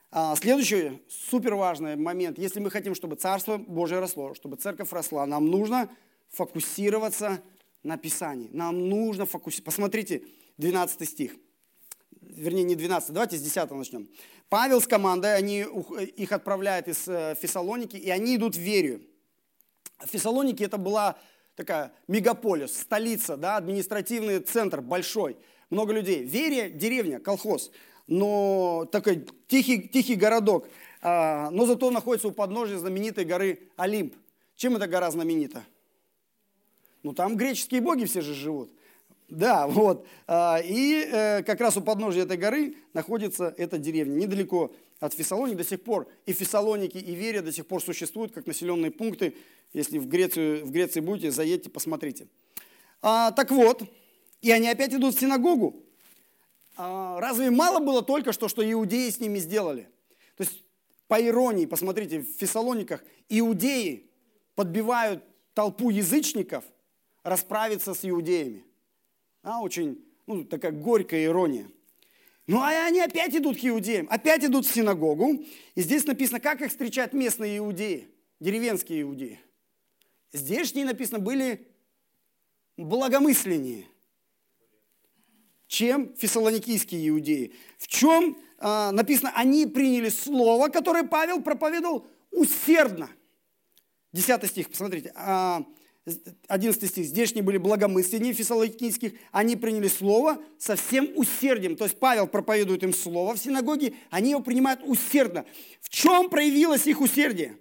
А, 0.09 0.35
следующий 0.37 1.01
супер 1.09 1.55
важный 1.55 1.97
момент. 1.97 2.37
Если 2.39 2.61
мы 2.61 2.71
хотим, 2.71 2.95
чтобы 2.95 3.17
Царство 3.17 3.57
Божие 3.57 3.99
росло, 3.99 4.33
чтобы 4.33 4.55
церковь 4.55 4.91
росла, 4.93 5.25
нам 5.25 5.47
нужно 5.47 5.89
фокусироваться 6.29 7.41
на 7.83 7.97
Писании. 7.97 8.49
Нам 8.53 8.87
нужно 8.87 9.25
фокусироваться. 9.25 9.63
Посмотрите, 9.63 10.23
12 10.57 11.09
стих. 11.09 11.35
вернее 12.21 12.63
не 12.63 12.75
12, 12.75 13.11
давайте 13.11 13.37
с 13.37 13.41
10 13.41 13.69
начнем. 13.71 14.07
Павел 14.47 14.79
с 14.79 14.87
командой, 14.87 15.35
они, 15.35 15.65
их 16.15 16.31
отправляют 16.31 16.87
из 16.87 17.05
э, 17.07 17.35
Фессалоники, 17.41 17.97
и 17.97 18.09
они 18.09 18.37
идут 18.37 18.55
в 18.55 18.59
Верию. 18.59 19.01
Фессалоники 20.05 20.63
это 20.63 20.77
была 20.77 21.17
такая 21.55 21.91
мегаполис, 22.07 22.79
столица, 22.79 23.35
да, 23.35 23.57
административный 23.57 24.39
центр 24.39 24.79
большой, 24.79 25.35
много 25.69 25.91
людей. 25.91 26.23
Верия– 26.23 26.69
деревня, 26.71 27.19
колхоз, 27.19 27.71
но 28.07 28.87
такой 28.91 29.25
тихий, 29.47 29.87
тихий 29.87 30.15
городок, 30.15 30.67
а, 31.01 31.49
но 31.51 31.65
зато 31.65 31.91
находится 31.91 32.27
у 32.27 32.31
подножия 32.31 32.77
знаменитой 32.77 33.25
горы 33.25 33.69
Олимп. 33.75 34.15
Чем 34.55 34.75
эта 34.75 34.87
гора 34.87 35.11
знаменита? 35.11 35.63
Ну, 37.03 37.13
там 37.13 37.37
греческие 37.37 37.81
боги 37.81 38.05
все 38.05 38.21
же 38.21 38.33
живут. 38.33 38.71
Да, 39.29 39.67
вот. 39.67 40.07
А, 40.25 40.59
и 40.63 41.05
э, 41.05 41.43
как 41.43 41.61
раз 41.61 41.77
у 41.77 41.81
подножия 41.81 42.23
этой 42.23 42.37
горы 42.37 42.75
находится 42.93 43.53
эта 43.57 43.77
деревня, 43.77 44.15
недалеко 44.15 44.73
от 44.99 45.13
Фессалоники 45.13 45.57
до 45.57 45.63
сих 45.63 45.83
пор. 45.83 46.07
И 46.25 46.33
Фессалоники, 46.33 46.97
и 46.97 47.13
Верия 47.13 47.41
до 47.41 47.51
сих 47.51 47.67
пор 47.67 47.83
существуют 47.83 48.31
как 48.31 48.47
населенные 48.47 48.91
пункты. 48.91 49.35
Если 49.73 49.99
в, 49.99 50.07
Грецию, 50.07 50.65
в 50.65 50.71
Греции 50.71 51.01
будете, 51.01 51.31
заедьте, 51.31 51.69
посмотрите. 51.69 52.27
А, 53.01 53.31
так 53.31 53.51
вот, 53.51 53.83
и 54.41 54.51
они 54.51 54.69
опять 54.69 54.93
идут 54.93 55.15
в 55.15 55.19
синагогу. 55.19 55.83
А, 56.77 57.19
разве 57.19 57.49
мало 57.49 57.79
было 57.79 58.03
только 58.03 58.31
что, 58.31 58.47
что 58.47 58.69
иудеи 58.69 59.09
с 59.09 59.19
ними 59.19 59.39
сделали? 59.39 59.89
То 60.35 60.43
есть, 60.43 60.63
по 61.07 61.19
иронии, 61.21 61.65
посмотрите, 61.65 62.19
в 62.19 62.27
Фессалониках 62.37 63.03
иудеи 63.29 64.11
подбивают 64.55 65.23
толпу 65.53 65.89
язычников 65.89 66.63
расправиться 67.23 67.93
с 67.93 68.07
иудеями. 68.07 68.63
А, 69.41 69.61
очень 69.61 70.05
ну, 70.27 70.43
такая 70.43 70.71
горькая 70.71 71.25
ирония. 71.25 71.67
Ну, 72.45 72.61
а 72.61 72.85
они 72.85 73.01
опять 73.01 73.35
идут 73.35 73.59
к 73.59 73.65
иудеям, 73.65 74.07
опять 74.09 74.43
идут 74.43 74.65
в 74.65 74.73
синагогу. 74.73 75.43
И 75.75 75.81
здесь 75.81 76.05
написано, 76.05 76.39
как 76.39 76.61
их 76.61 76.69
встречают 76.69 77.13
местные 77.13 77.57
иудеи, 77.57 78.07
деревенские 78.39 79.01
иудеи. 79.01 79.41
Здешние, 80.31 80.85
написано, 80.85 81.19
были 81.19 81.67
благомысленнее, 82.77 83.87
чем 85.67 86.15
фессалоникийские 86.15 87.09
иудеи. 87.09 87.53
В 87.77 87.87
чем 87.87 88.37
а, 88.59 88.91
написано, 88.91 89.31
они 89.35 89.65
приняли 89.65 90.09
слово, 90.09 90.69
которое 90.69 91.03
Павел 91.03 91.41
проповедовал 91.41 92.07
усердно. 92.31 93.09
Десятый 94.13 94.49
стих, 94.49 94.69
посмотрите. 94.69 95.11
А, 95.15 95.63
11 96.47 96.89
стих. 96.89 97.05
Здешние 97.05 97.43
были 97.43 97.57
благомысленнее 97.57 98.33
фессалоникийских, 98.33 99.13
они 99.31 99.55
приняли 99.55 99.87
слово 99.87 100.41
со 100.57 100.75
всем 100.75 101.09
усердием. 101.15 101.75
То 101.75 101.83
есть 101.83 101.99
Павел 101.99 102.27
проповедует 102.27 102.83
им 102.83 102.93
слово 102.93 103.35
в 103.35 103.39
синагоге, 103.39 103.93
они 104.09 104.31
его 104.31 104.41
принимают 104.41 104.81
усердно. 104.83 105.45
В 105.81 105.89
чем 105.89 106.29
проявилось 106.29 106.87
их 106.87 107.01
усердие? 107.01 107.57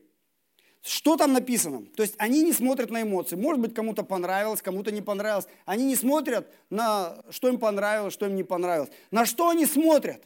Что 0.87 1.17
там 1.17 1.33
написано? 1.33 1.85
То 1.97 2.05
есть 2.05 2.15
они 2.17 2.45
не 2.45 2.53
смотрят 2.53 2.91
на 2.91 3.03
эмоции. 3.03 3.35
Может 3.35 3.61
быть, 3.61 3.75
кому-то 3.75 4.05
понравилось, 4.05 4.63
кому-то 4.63 4.93
не 4.93 5.03
понравилось. 5.03 5.49
Они 5.65 5.85
не 5.85 5.97
смотрят 5.97 6.49
на 6.71 7.25
что 7.31 7.49
им 7.49 7.59
понравилось, 7.59 8.15
что 8.15 8.27
им 8.27 8.37
не 8.37 8.45
понравилось. 8.45 8.91
На 9.11 9.27
что 9.27 9.49
они 9.49 9.67
смотрят? 9.67 10.23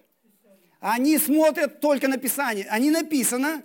Они 0.78 1.16
смотрят 1.16 1.80
только 1.80 2.08
на 2.08 2.18
Писание. 2.18 2.66
Они 2.68 2.90
написано 2.90 3.62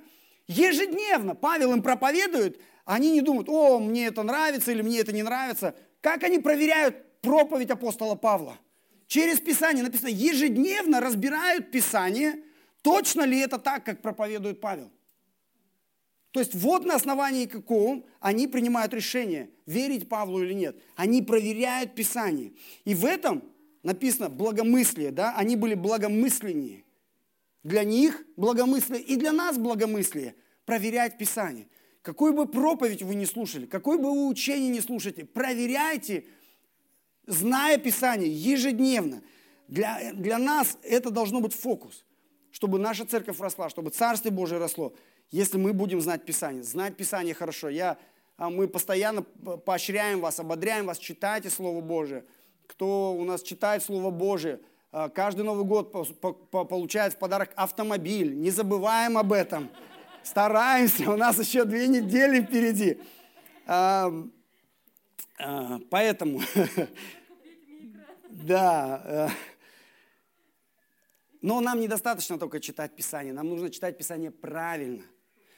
ежедневно. 0.48 1.36
Павел 1.36 1.74
им 1.74 1.84
проповедует, 1.84 2.62
они 2.86 3.12
не 3.12 3.20
думают, 3.20 3.50
о, 3.50 3.80
мне 3.80 4.06
это 4.06 4.24
нравится 4.24 4.72
или 4.72 4.82
мне 4.82 5.02
это 5.02 5.12
не 5.12 5.24
нравится. 5.24 5.76
Как 6.00 6.24
они 6.24 6.40
проверяют 6.40 7.20
проповедь 7.20 7.72
апостола 7.72 8.16
Павла? 8.16 8.58
Через 9.08 9.42
Писание 9.42 9.84
написано, 9.84 10.08
ежедневно 10.08 11.02
разбирают 11.02 11.72
Писание, 11.72 12.42
точно 12.84 13.24
ли 13.24 13.38
это 13.40 13.58
так, 13.58 13.84
как 13.84 14.02
проповедует 14.02 14.62
Павел. 14.62 14.90
То 16.36 16.42
есть 16.42 16.54
вот 16.54 16.84
на 16.84 16.96
основании 16.96 17.46
какого 17.46 18.04
они 18.20 18.50
принимают 18.50 18.94
решение, 18.94 19.52
верить 19.66 20.10
Павлу 20.10 20.44
или 20.44 20.52
нет. 20.52 20.76
Они 20.98 21.22
проверяют 21.22 21.96
Писание. 21.96 22.52
И 22.84 22.94
в 22.94 23.06
этом 23.06 23.42
написано 23.84 24.28
благомыслие, 24.28 25.12
да, 25.12 25.34
они 25.38 25.56
были 25.56 25.76
благомысленнее. 25.76 26.84
Для 27.64 27.86
них 27.86 28.22
благомыслие 28.36 29.02
и 29.02 29.16
для 29.16 29.32
нас 29.32 29.58
благомыслие 29.58 30.36
проверять 30.66 31.18
Писание. 31.18 31.70
Какую 32.02 32.34
бы 32.34 32.48
проповедь 32.48 33.02
вы 33.02 33.16
не 33.16 33.26
слушали, 33.26 33.66
какое 33.66 33.98
бы 33.98 34.12
вы 34.12 34.28
учение 34.28 34.70
не 34.70 34.82
слушаете, 34.82 35.24
проверяйте, 35.24 36.26
зная 37.28 37.78
Писание 37.78 38.30
ежедневно. 38.30 39.24
Для, 39.70 40.12
для 40.12 40.38
нас 40.38 40.78
это 40.84 41.12
должно 41.12 41.40
быть 41.40 41.54
фокус, 41.54 42.04
чтобы 42.52 42.78
наша 42.78 43.06
церковь 43.06 43.40
росла, 43.40 43.70
чтобы 43.70 43.92
Царствие 43.92 44.34
Божие 44.34 44.60
росло, 44.60 44.94
если 45.32 45.58
мы 45.58 45.74
будем 45.74 46.02
знать 46.02 46.26
Писание. 46.26 46.64
Знать 46.64 46.98
Писание 46.98 47.34
хорошо. 47.34 47.70
Я, 47.70 47.98
а, 48.38 48.50
мы 48.50 48.68
постоянно 48.68 49.22
поощряем 49.22 50.20
вас, 50.20 50.40
ободряем 50.40 50.86
вас, 50.86 50.98
читайте 50.98 51.50
Слово 51.50 51.82
Божие. 51.82 52.26
Кто 52.68 53.14
у 53.14 53.24
нас 53.24 53.42
читает 53.42 53.84
Слово 53.84 54.10
Божие, 54.10 54.60
а, 54.92 55.10
каждый 55.10 55.44
Новый 55.44 55.66
год 55.66 55.92
получает 56.52 57.14
в 57.14 57.18
подарок 57.18 57.52
автомобиль. 57.56 58.36
Не 58.36 58.52
забываем 58.52 59.18
об 59.18 59.34
этом 59.34 59.70
стараемся, 60.26 61.10
у 61.12 61.16
нас 61.16 61.40
еще 61.40 61.66
две 61.66 61.88
недели 61.88 62.42
впереди. 62.42 63.00
А, 63.66 64.12
поэтому, 65.90 66.42
да, 68.30 69.02
э, 69.06 69.30
но 71.42 71.60
нам 71.62 71.80
недостаточно 71.80 72.38
только 72.38 72.60
читать 72.60 72.96
Писание, 72.96 73.34
нам 73.34 73.50
нужно 73.50 73.70
читать 73.70 73.98
Писание 73.98 74.32
правильно. 74.32 75.04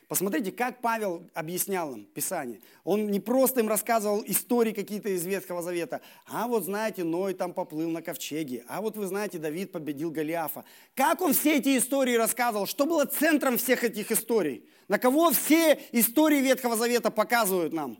Посмотрите, 0.08 0.54
как 0.54 0.80
Павел 0.80 1.30
объяснял 1.34 1.94
им 1.94 2.06
Писание. 2.06 2.62
Он 2.86 3.08
не 3.08 3.20
просто 3.20 3.60
им 3.60 3.68
рассказывал 3.68 4.24
истории 4.26 4.72
какие-то 4.72 5.10
из 5.10 5.26
Ветхого 5.26 5.62
Завета. 5.62 6.00
А 6.28 6.48
вот 6.48 6.64
знаете, 6.64 7.04
Ной 7.04 7.34
там 7.34 7.54
поплыл 7.54 7.90
на 7.90 8.02
ковчеге. 8.02 8.64
А 8.70 8.80
вот 8.80 8.96
вы 8.96 9.06
знаете, 9.08 9.38
Давид 9.38 9.74
победил 9.74 10.10
Голиафа. 10.10 10.64
Как 10.96 11.20
он 11.22 11.34
все 11.34 11.58
эти 11.58 11.78
истории 11.78 12.16
рассказывал? 12.16 12.68
Что 12.68 12.86
было 12.86 13.04
центром 13.04 13.58
всех 13.58 13.84
этих 13.84 14.10
историй? 14.10 14.66
На 14.88 14.98
кого 14.98 15.32
все 15.32 15.78
истории 15.92 16.40
Ветхого 16.40 16.78
Завета 16.78 17.12
показывают 17.12 17.74
нам? 17.74 17.98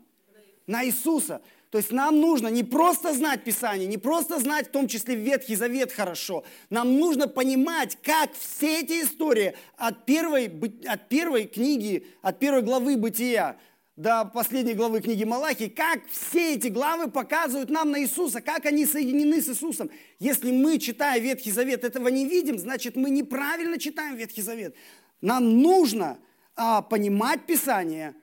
На 0.66 0.86
Иисуса. 0.86 1.42
То 1.70 1.78
есть 1.78 1.92
нам 1.92 2.20
нужно 2.20 2.48
не 2.48 2.64
просто 2.64 3.12
знать 3.12 3.44
Писание, 3.44 3.86
не 3.86 3.98
просто 3.98 4.38
знать 4.38 4.68
в 4.68 4.70
том 4.70 4.88
числе 4.88 5.16
Ветхий 5.16 5.54
Завет 5.54 5.92
хорошо. 5.92 6.44
Нам 6.70 6.98
нужно 6.98 7.28
понимать, 7.28 7.98
как 8.02 8.30
все 8.32 8.80
эти 8.80 9.02
истории 9.02 9.54
от 9.76 10.06
первой, 10.06 10.50
от 10.86 11.08
первой 11.08 11.44
книги, 11.44 12.06
от 12.22 12.38
первой 12.38 12.62
главы 12.62 12.96
Бытия 12.96 13.58
до 13.96 14.24
последней 14.24 14.74
главы 14.74 15.00
книги 15.00 15.24
Малахи, 15.24 15.68
как 15.68 16.06
все 16.08 16.54
эти 16.54 16.68
главы 16.68 17.10
показывают 17.10 17.68
нам 17.68 17.90
на 17.90 18.00
Иисуса, 18.00 18.40
как 18.40 18.64
они 18.64 18.86
соединены 18.86 19.42
с 19.42 19.48
Иисусом. 19.48 19.90
Если 20.20 20.52
мы, 20.52 20.78
читая 20.78 21.18
Ветхий 21.18 21.50
Завет, 21.50 21.82
этого 21.82 22.06
не 22.08 22.24
видим, 22.24 22.58
значит, 22.58 22.94
мы 22.94 23.10
неправильно 23.10 23.76
читаем 23.76 24.14
Ветхий 24.14 24.40
Завет. 24.40 24.76
Нам 25.20 25.60
нужно 25.60 26.18
а, 26.54 26.80
понимать 26.80 27.44
Писание 27.44 28.14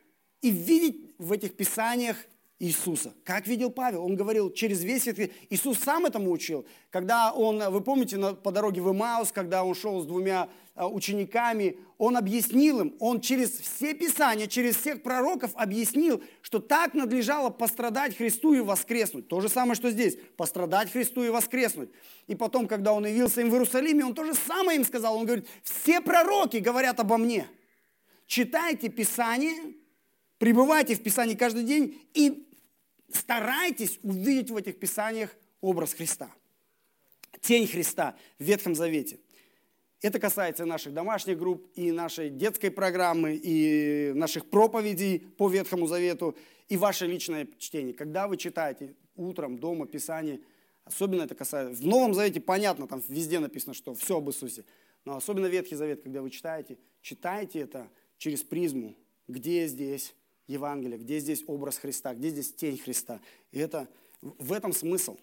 и 0.42 0.50
видеть 0.50 1.14
в 1.18 1.34
этих 1.34 1.58
Писаниях 1.58 2.16
Иисуса. 2.58 3.14
Как 3.26 3.48
видел 3.48 3.70
Павел? 3.70 4.06
Он 4.06 4.16
говорил 4.16 4.50
через 4.50 4.82
весь 4.82 5.08
этот... 5.08 5.30
Иисус 5.50 5.78
сам 5.80 6.06
этому 6.06 6.32
учил. 6.32 6.66
Когда 6.90 7.34
он, 7.34 7.62
вы 7.70 7.82
помните, 7.82 8.18
по 8.18 8.52
дороге 8.52 8.82
в 8.82 8.90
Имаус, 8.92 9.34
когда 9.34 9.66
он 9.66 9.76
шел 9.76 10.02
с 10.02 10.06
двумя 10.06 10.48
а, 10.74 10.88
учениками, 10.88 11.78
он 11.98 12.16
объяснил 12.16 12.80
им, 12.80 12.96
он 13.00 13.20
через 13.20 13.52
все 13.52 13.94
Писания, 13.94 14.48
через 14.48 14.78
всех 14.78 15.04
пророков 15.04 15.52
объяснил, 15.56 16.24
что 16.42 16.60
так 16.60 16.94
надлежало 16.94 17.50
пострадать 17.50 18.16
Христу 18.16 18.54
и 18.54 18.62
воскреснуть. 18.62 19.28
То 19.28 19.42
же 19.42 19.50
самое, 19.50 19.76
что 19.76 19.92
здесь. 19.92 20.18
Пострадать 20.38 20.90
Христу 20.90 21.26
и 21.26 21.30
воскреснуть. 21.30 21.90
И 22.28 22.36
потом, 22.36 22.68
когда 22.70 22.94
он 22.94 23.06
явился 23.06 23.42
им 23.42 23.50
в 23.50 23.54
Иерусалиме, 23.54 24.06
он 24.06 24.16
то 24.16 24.24
же 24.24 24.34
самое 24.34 24.78
им 24.78 24.86
сказал. 24.86 25.18
Он 25.18 25.26
говорит, 25.26 25.46
все 25.62 26.00
пророки 26.00 26.58
говорят 26.58 27.02
обо 27.02 27.18
мне. 27.18 27.48
Читайте 28.28 28.88
Писание, 28.88 29.76
пребывайте 30.38 30.96
в 30.96 31.04
Писании 31.04 31.36
каждый 31.36 31.64
день 31.64 32.02
и 32.14 32.48
старайтесь 33.12 34.00
увидеть 34.04 34.52
в 34.52 34.58
этих 34.58 34.80
писаниях 34.80 35.36
образ 35.62 35.94
Христа, 35.94 36.30
тень 37.42 37.68
Христа 37.68 38.16
в 38.40 38.44
Ветхом 38.44 38.76
Завете. 38.76 39.20
Это 40.02 40.20
касается 40.20 40.66
наших 40.66 40.94
домашних 40.94 41.38
групп, 41.38 41.68
и 41.74 41.92
нашей 41.92 42.30
детской 42.30 42.70
программы, 42.70 43.36
и 43.36 44.12
наших 44.14 44.50
проповедей 44.50 45.20
по 45.20 45.50
Ветхому 45.50 45.88
Завету, 45.88 46.38
и 46.68 46.78
ваше 46.78 47.08
личное 47.08 47.48
чтение. 47.58 47.94
Когда 47.94 48.28
вы 48.28 48.38
читаете 48.38 48.96
утром, 49.16 49.58
дома, 49.58 49.88
Писание, 49.88 50.42
особенно 50.84 51.24
это 51.24 51.34
касается... 51.34 51.82
В 51.82 51.88
Новом 51.88 52.14
Завете 52.14 52.40
понятно, 52.40 52.88
там 52.88 53.02
везде 53.08 53.40
написано, 53.40 53.74
что 53.74 53.96
все 53.96 54.18
об 54.18 54.30
Иисусе. 54.30 54.66
Но 55.06 55.16
особенно 55.16 55.48
Ветхий 55.48 55.76
Завет, 55.76 56.04
когда 56.04 56.22
вы 56.22 56.30
читаете, 56.30 56.78
читайте 57.02 57.60
это 57.60 57.90
через 58.18 58.44
призму, 58.44 58.96
где 59.28 59.66
здесь 59.68 60.14
Евангелие, 60.48 60.98
где 60.98 61.20
здесь 61.20 61.44
образ 61.48 61.78
Христа, 61.78 62.14
где 62.14 62.30
здесь 62.30 62.54
тень 62.54 62.78
Христа. 62.78 63.20
И 63.52 63.60
это, 63.60 63.88
в 64.22 64.54
этом 64.54 64.74
смысл. 64.74 65.18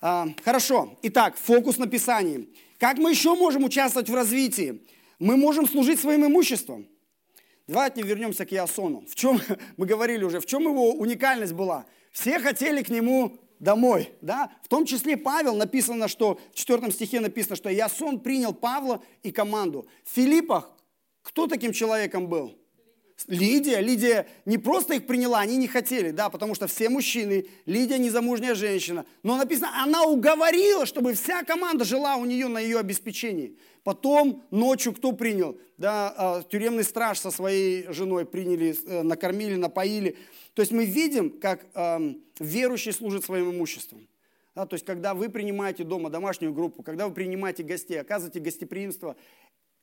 А, 0.00 0.28
хорошо. 0.44 0.98
Итак, 1.02 1.36
фокус 1.36 1.78
на 1.78 1.86
Писании. 1.86 2.48
Как 2.78 2.98
мы 2.98 3.10
еще 3.10 3.34
можем 3.34 3.64
участвовать 3.64 4.08
в 4.10 4.14
развитии? 4.14 4.82
Мы 5.18 5.36
можем 5.36 5.66
служить 5.66 6.00
своим 6.00 6.26
имуществом. 6.26 6.86
Давайте 7.66 8.02
вернемся 8.02 8.44
к 8.44 8.52
Иосону. 8.52 9.04
В 9.08 9.14
чем, 9.14 9.40
мы 9.76 9.86
говорили 9.86 10.24
уже, 10.24 10.40
в 10.40 10.46
чем 10.46 10.62
его 10.62 10.92
уникальность 10.92 11.52
была? 11.52 11.86
Все 12.10 12.38
хотели 12.40 12.82
к 12.82 12.88
нему 12.88 13.38
домой, 13.58 14.12
да? 14.20 14.52
В 14.62 14.68
том 14.68 14.84
числе 14.84 15.16
Павел 15.16 15.54
написано, 15.54 16.08
что 16.08 16.40
в 16.52 16.56
4 16.56 16.90
стихе 16.90 17.20
написано, 17.20 17.56
что 17.56 17.72
Иосон 17.72 18.20
принял 18.20 18.52
Павла 18.52 19.02
и 19.22 19.30
команду. 19.30 19.86
В 20.04 20.10
Филиппах 20.10 20.68
кто 21.22 21.46
таким 21.46 21.72
человеком 21.72 22.26
был? 22.26 22.58
Лидия, 23.28 23.80
Лидия 23.80 24.26
не 24.44 24.58
просто 24.58 24.94
их 24.94 25.06
приняла, 25.06 25.40
они 25.40 25.56
не 25.56 25.68
хотели, 25.68 26.10
да, 26.10 26.28
потому 26.28 26.54
что 26.54 26.66
все 26.66 26.88
мужчины, 26.88 27.46
Лидия 27.66 27.98
незамужняя 27.98 28.54
женщина. 28.54 29.04
Но 29.22 29.36
написано, 29.36 29.82
она 29.82 30.04
уговорила, 30.04 30.86
чтобы 30.86 31.14
вся 31.14 31.42
команда 31.42 31.84
жила 31.84 32.16
у 32.16 32.24
нее 32.24 32.48
на 32.48 32.58
ее 32.58 32.78
обеспечении. 32.78 33.56
Потом 33.84 34.44
ночью 34.50 34.92
кто 34.92 35.12
принял? 35.12 35.58
Да, 35.76 36.14
а, 36.16 36.42
тюремный 36.42 36.84
страж 36.84 37.18
со 37.18 37.30
своей 37.30 37.92
женой 37.92 38.24
приняли, 38.24 38.76
э, 38.86 39.02
накормили, 39.02 39.56
напоили. 39.56 40.16
То 40.54 40.62
есть 40.62 40.70
мы 40.70 40.84
видим, 40.84 41.40
как 41.40 41.64
верующий 42.38 42.92
служит 42.92 43.24
своим 43.24 43.50
имуществом. 43.50 44.06
Да, 44.54 44.66
то 44.66 44.74
есть 44.74 44.84
когда 44.84 45.14
вы 45.14 45.30
принимаете 45.30 45.82
дома 45.82 46.10
домашнюю 46.10 46.52
группу, 46.52 46.82
когда 46.82 47.08
вы 47.08 47.14
принимаете 47.14 47.62
гостей, 47.62 47.98
оказываете 47.98 48.40
гостеприимство, 48.40 49.16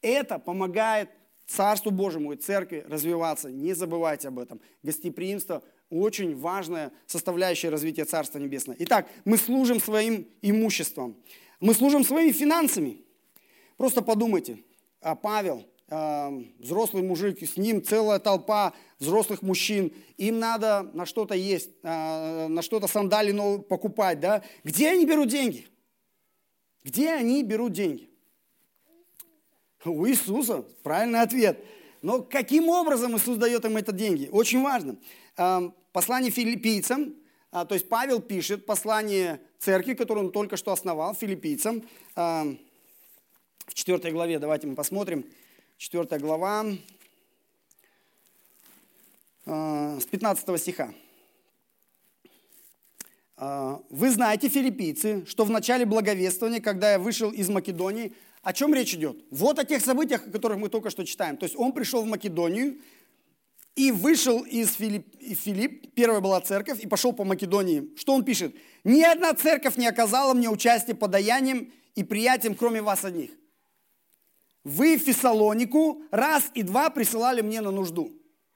это 0.02 0.38
помогает 0.38 1.10
Царству 1.50 1.90
Божьему 1.90 2.34
и 2.34 2.36
Церкви 2.36 2.86
развиваться. 2.88 3.50
Не 3.50 3.74
забывайте 3.74 4.28
об 4.28 4.38
этом. 4.38 4.62
Гостеприимство– 4.84 5.64
очень 5.90 6.38
важная 6.38 6.92
составляющая 7.08 7.70
развития 7.70 8.06
Царства 8.06 8.38
Небесного. 8.38 8.78
Итак, 8.82 9.08
мы 9.26 9.38
служим 9.38 9.80
своим 9.80 10.28
имуществом. 10.44 11.18
Мы 11.60 11.74
служим 11.74 12.04
своими 12.04 12.32
финансами. 12.32 13.02
Просто 13.78 14.04
подумайте, 14.04 14.60
а 15.02 15.16
Павел, 15.16 15.66
э, 15.88 16.44
взрослый 16.60 17.02
мужик, 17.02 17.42
с 17.42 17.58
ним 17.58 17.84
целая 17.84 18.20
толпа 18.20 18.74
взрослых 19.00 19.42
мужчин, 19.42 19.92
им 20.18 20.38
надо 20.38 20.92
на 20.94 21.08
что-то 21.08 21.34
есть, 21.34 21.72
э, 21.82 22.48
на 22.48 22.62
что-то 22.62 22.86
сандали 22.86 23.32
покупать, 23.64 24.20
да? 24.20 24.44
Где 24.64 24.90
они 24.90 25.08
берут 25.08 25.30
деньги? 25.30 25.68
Где 26.84 27.10
они 27.10 27.42
берут 27.44 27.74
деньги? 27.74 28.09
У 29.86 30.06
Иисуса, 30.08 30.64
правильный 30.84 31.22
ответ. 31.22 31.64
Но 32.02 32.22
каким 32.22 32.70
образом 32.70 33.16
Иисус 33.16 33.38
дает 33.38 33.66
им 33.66 33.78
эти 33.78 33.92
деньги? 33.92 34.30
Очень 34.32 34.62
важно. 34.62 34.98
Послание 35.92 36.32
филиппийцам, 36.32 37.16
а, 37.52 37.66
то 37.66 37.74
есть 37.74 37.90
Павел 37.90 38.22
пишет 38.22 38.66
послание 38.66 39.42
церкви, 39.58 39.94
которую 39.94 40.28
он 40.28 40.32
только 40.32 40.56
что 40.56 40.72
основал, 40.72 41.16
филиппийцам, 41.16 41.84
в 42.16 43.74
4 43.74 44.12
главе, 44.12 44.40
давайте 44.40 44.68
мы 44.68 44.76
посмотрим, 44.76 45.26
4 45.78 46.20
глава, 46.20 46.66
а, 49.46 50.00
с 50.00 50.06
15 50.06 50.58
стиха. 50.58 50.94
А, 53.38 53.82
«Вы 53.90 54.12
знаете, 54.12 54.50
филиппийцы, 54.50 55.26
что 55.26 55.46
в 55.46 55.50
начале 55.50 55.86
благовествования, 55.86 56.62
когда 56.62 56.92
я 56.92 57.00
вышел 57.00 57.32
из 57.32 57.50
Македонии, 57.50 58.14
о 58.42 58.54
чем 58.54 58.74
речь 58.74 58.94
идет? 58.94 59.18
Вот 59.32 59.60
о 59.60 59.66
тех 59.66 59.84
событиях, 59.84 60.28
о 60.28 60.32
которых 60.32 60.58
мы 60.58 60.70
только 60.70 60.90
что 60.90 61.06
читаем. 61.06 61.38
То 61.38 61.46
есть 61.46 61.56
он 61.58 61.74
пришел 61.74 62.04
в 62.04 62.08
Македонию 62.08 62.80
и 63.76 63.92
вышел 63.92 64.44
из 64.44 64.74
Филипп, 64.74 65.08
Филипп, 65.20 65.94
первая 65.94 66.22
была 66.22 66.42
церковь, 66.42 66.82
и 66.82 66.88
пошел 66.88 67.14
по 67.14 67.24
Македонии. 67.24 67.90
Что 67.96 68.14
он 68.14 68.24
пишет? 68.24 68.56
Ни 68.84 69.02
одна 69.02 69.34
церковь 69.34 69.78
не 69.78 69.88
оказала 69.88 70.34
мне 70.34 70.50
участия 70.50 70.96
подаянием 70.96 71.72
и 71.96 72.04
приятием, 72.04 72.56
кроме 72.56 72.82
вас 72.82 73.06
одних. 73.06 73.32
Вы 74.64 74.98
в 74.98 75.02
Фессалонику 75.02 76.04
раз 76.12 76.52
и 76.54 76.64
два 76.64 76.90
присылали 76.90 77.42
мне 77.42 77.62
на 77.62 77.72
нужду. 77.72 78.12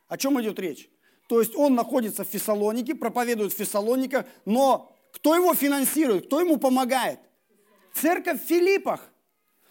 О 0.08 0.18
чем 0.18 0.42
идет 0.42 0.60
речь? 0.60 0.90
То 1.28 1.40
есть 1.40 1.56
он 1.56 1.76
находится 1.76 2.26
в 2.26 2.28
Фессалонике, 2.28 2.96
проповедует 2.96 3.54
в 3.54 3.58
Фессалониках, 3.58 4.26
но 4.46 4.94
кто 5.14 5.36
его 5.36 5.54
финансирует, 5.54 6.26
кто 6.28 6.42
ему 6.42 6.58
помогает? 6.58 7.20
Церковь 7.94 8.44
в 8.44 8.48
Филиппах. 8.48 9.10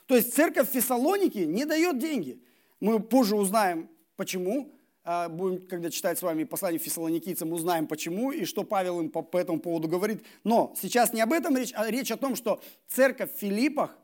То 0.07 0.17
есть 0.17 0.35
церковь 0.35 0.69
в 0.69 0.73
Фессалонике 0.73 1.47
не 1.47 1.65
дает 1.65 1.99
деньги. 1.99 2.43
Мы 2.81 3.01
позже 3.01 3.37
узнаем, 3.37 3.89
почему. 4.17 4.73
А, 5.05 5.29
будем, 5.29 5.67
когда 5.67 5.91
читать 5.91 6.19
с 6.19 6.23
вами 6.23 6.45
послание 6.45 6.79
фессалоникийцам, 6.79 7.53
узнаем 7.53 7.89
почему 7.89 8.31
и 8.31 8.45
что 8.45 8.63
Павел 8.63 9.01
им 9.01 9.11
по, 9.11 9.23
по 9.23 9.37
этому 9.37 9.59
поводу 9.59 9.89
говорит. 9.89 10.23
Но 10.45 10.75
сейчас 10.81 11.13
не 11.13 11.21
об 11.21 11.33
этом 11.33 11.57
речь, 11.57 11.73
а 11.75 11.91
речь 11.91 12.13
о 12.13 12.17
том, 12.17 12.37
что 12.37 12.63
церковь 12.87 13.35
в 13.35 13.39
Филиппах 13.39 13.99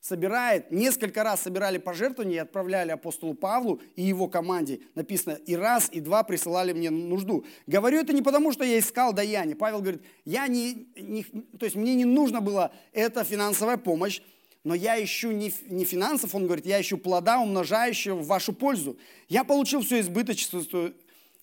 собирает, 0.00 0.70
несколько 0.70 1.24
раз 1.24 1.42
собирали 1.42 1.78
пожертвования 1.78 2.36
и 2.36 2.38
отправляли 2.38 2.92
апостолу 2.92 3.34
Павлу 3.34 3.80
и 3.96 4.02
его 4.02 4.28
команде. 4.28 4.80
Написано, 4.94 5.32
и 5.46 5.56
раз, 5.56 5.88
и 5.90 6.00
два 6.00 6.22
присылали 6.22 6.72
мне 6.72 6.90
нужду. 6.90 7.44
Говорю 7.66 7.98
это 7.98 8.12
не 8.12 8.22
потому, 8.22 8.52
что 8.52 8.64
я 8.64 8.78
искал 8.78 9.12
даяние. 9.12 9.56
Павел 9.56 9.80
говорит, 9.80 10.02
я 10.24 10.46
не, 10.46 10.86
не, 10.96 11.24
то 11.24 11.64
есть 11.64 11.74
мне 11.74 11.96
не 11.96 12.04
нужно 12.04 12.40
было 12.40 12.72
эта 12.92 13.24
финансовая 13.24 13.78
помощь, 13.78 14.20
но 14.66 14.74
я 14.74 15.00
ищу 15.02 15.30
не, 15.30 15.54
не 15.68 15.84
финансов, 15.84 16.34
он 16.34 16.46
говорит, 16.46 16.66
я 16.66 16.80
ищу 16.80 16.98
плода, 16.98 17.38
умножающего 17.38 18.16
в 18.16 18.26
вашу 18.26 18.52
пользу. 18.52 18.98
Я 19.28 19.44
получил 19.44 19.82
все 19.82 20.00
избыточество, 20.00 20.92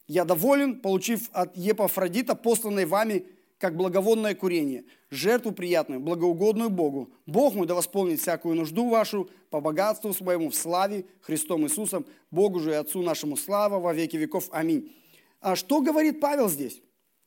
я 0.07 0.25
доволен, 0.25 0.81
получив 0.81 1.29
от 1.31 1.55
Епафродита, 1.55 2.35
посланной 2.35 2.85
вами, 2.85 3.25
как 3.59 3.77
благовонное 3.77 4.35
курение, 4.35 4.83
жертву 5.09 5.53
приятную, 5.53 6.01
благоугодную 6.01 6.69
Богу. 6.69 7.13
Бог 7.25 7.55
мой 7.55 7.65
да 7.65 7.75
восполнит 7.75 8.19
всякую 8.19 8.57
нужду 8.57 8.89
вашу 8.89 9.29
по 9.49 9.61
богатству 9.61 10.13
своему 10.13 10.49
в 10.49 10.55
славе 10.55 11.05
Христом 11.21 11.63
Иисусом, 11.63 12.05
Богу 12.29 12.59
же 12.59 12.71
и 12.71 12.73
Отцу 12.73 13.03
нашему 13.03 13.37
слава 13.37 13.79
во 13.79 13.93
веки 13.93 14.17
веков. 14.17 14.49
Аминь. 14.51 14.93
А 15.39 15.55
что 15.55 15.79
говорит 15.79 16.19
Павел 16.19 16.49
здесь? 16.49 16.81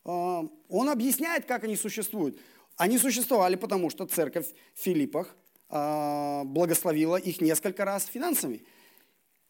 А, 0.05 0.47
он 0.69 0.91
объясняет, 0.91 1.47
как 1.47 1.65
они 1.65 1.75
существуют. 1.75 2.39
Они 2.77 2.99
существовали, 2.99 3.57
потому 3.57 3.89
что 3.89 4.05
церковь 4.05 4.49
в 4.75 4.83
Филиппах– 4.83 5.35
благословила 5.69 7.17
их 7.17 7.41
несколько 7.41 7.85
раз 7.85 8.07
финансами. 8.07 8.65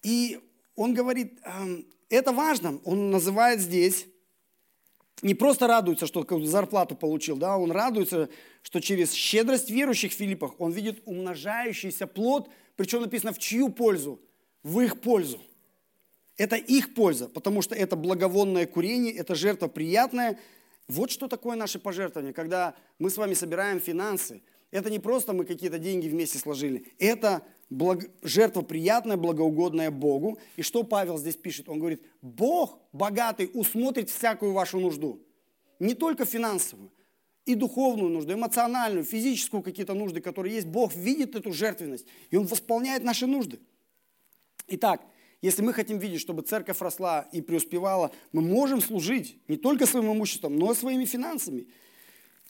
И 0.02 0.40
он 0.74 0.94
говорит, 0.94 1.40
это 2.08 2.32
важно. 2.32 2.80
Он 2.84 3.10
называет 3.10 3.60
здесь, 3.60 4.06
не 5.22 5.34
просто 5.34 5.66
радуется, 5.66 6.06
что 6.06 6.26
зарплату 6.44 6.94
получил, 6.94 7.36
да, 7.36 7.56
он 7.56 7.70
радуется, 7.70 8.28
что 8.62 8.80
через 8.80 9.12
щедрость 9.12 9.70
верующих 9.70 10.12
в 10.12 10.16
Филиппах 10.16 10.54
он 10.58 10.72
видит 10.72 11.02
умножающийся 11.06 12.06
плод, 12.06 12.50
причем 12.76 13.02
написано 13.02 13.32
в 13.32 13.38
чью 13.38 13.70
пользу? 13.70 14.20
В 14.62 14.80
их 14.80 15.00
пользу. 15.00 15.40
Это 16.36 16.56
их 16.56 16.94
польза, 16.94 17.28
потому 17.28 17.62
что 17.62 17.74
это 17.74 17.96
благовонное 17.96 18.66
курение, 18.66 19.14
это 19.14 19.34
жертва 19.34 19.68
приятная. 19.68 20.38
Вот 20.86 21.10
что 21.10 21.28
такое 21.28 21.56
наше 21.56 21.78
пожертвование, 21.78 22.34
когда 22.34 22.74
мы 22.98 23.10
с 23.10 23.16
вами 23.16 23.34
собираем 23.34 23.80
финансы– 23.80 24.42
это 24.70 24.90
не 24.90 24.98
просто 24.98 25.32
мы 25.32 25.44
какие-то 25.44 25.78
деньги 25.78 26.08
вместе 26.08 26.38
сложили. 26.38 26.92
Это 26.98 27.42
благ... 27.70 28.10
жертва 28.22 28.62
приятная, 28.62 29.16
благоугодная 29.16 29.90
Богу. 29.90 30.38
И 30.56 30.62
что 30.62 30.82
Павел 30.82 31.18
здесь 31.18 31.36
пишет? 31.36 31.68
Он 31.68 31.78
говорит, 31.78 32.02
Бог 32.20 32.78
богатый 32.92 33.50
усмотрит 33.54 34.10
всякую 34.10 34.52
вашу 34.52 34.80
нужду. 34.80 35.22
Не 35.78 35.94
только 35.94 36.24
финансовую, 36.24 36.90
и 37.44 37.54
духовную 37.54 38.10
нужду, 38.10 38.32
эмоциональную, 38.32 39.04
физическую 39.04 39.62
какие-то 39.62 39.94
нужды, 39.94 40.20
которые 40.20 40.56
есть. 40.56 40.66
Бог 40.66 40.92
видит 40.96 41.36
эту 41.36 41.52
жертвенность, 41.52 42.06
и 42.30 42.36
Он 42.36 42.44
восполняет 42.44 43.04
наши 43.04 43.26
нужды. 43.26 43.60
Итак, 44.66 45.06
если 45.42 45.62
мы 45.62 45.72
хотим 45.72 45.98
видеть, 45.98 46.20
чтобы 46.20 46.42
церковь 46.42 46.80
росла 46.80 47.28
и 47.30 47.40
преуспевала, 47.40 48.10
мы 48.32 48.42
можем 48.42 48.80
служить 48.80 49.38
не 49.46 49.56
только 49.56 49.86
своим 49.86 50.12
имуществом, 50.12 50.56
но 50.56 50.72
и 50.72 50.74
своими 50.74 51.04
финансами– 51.04 51.68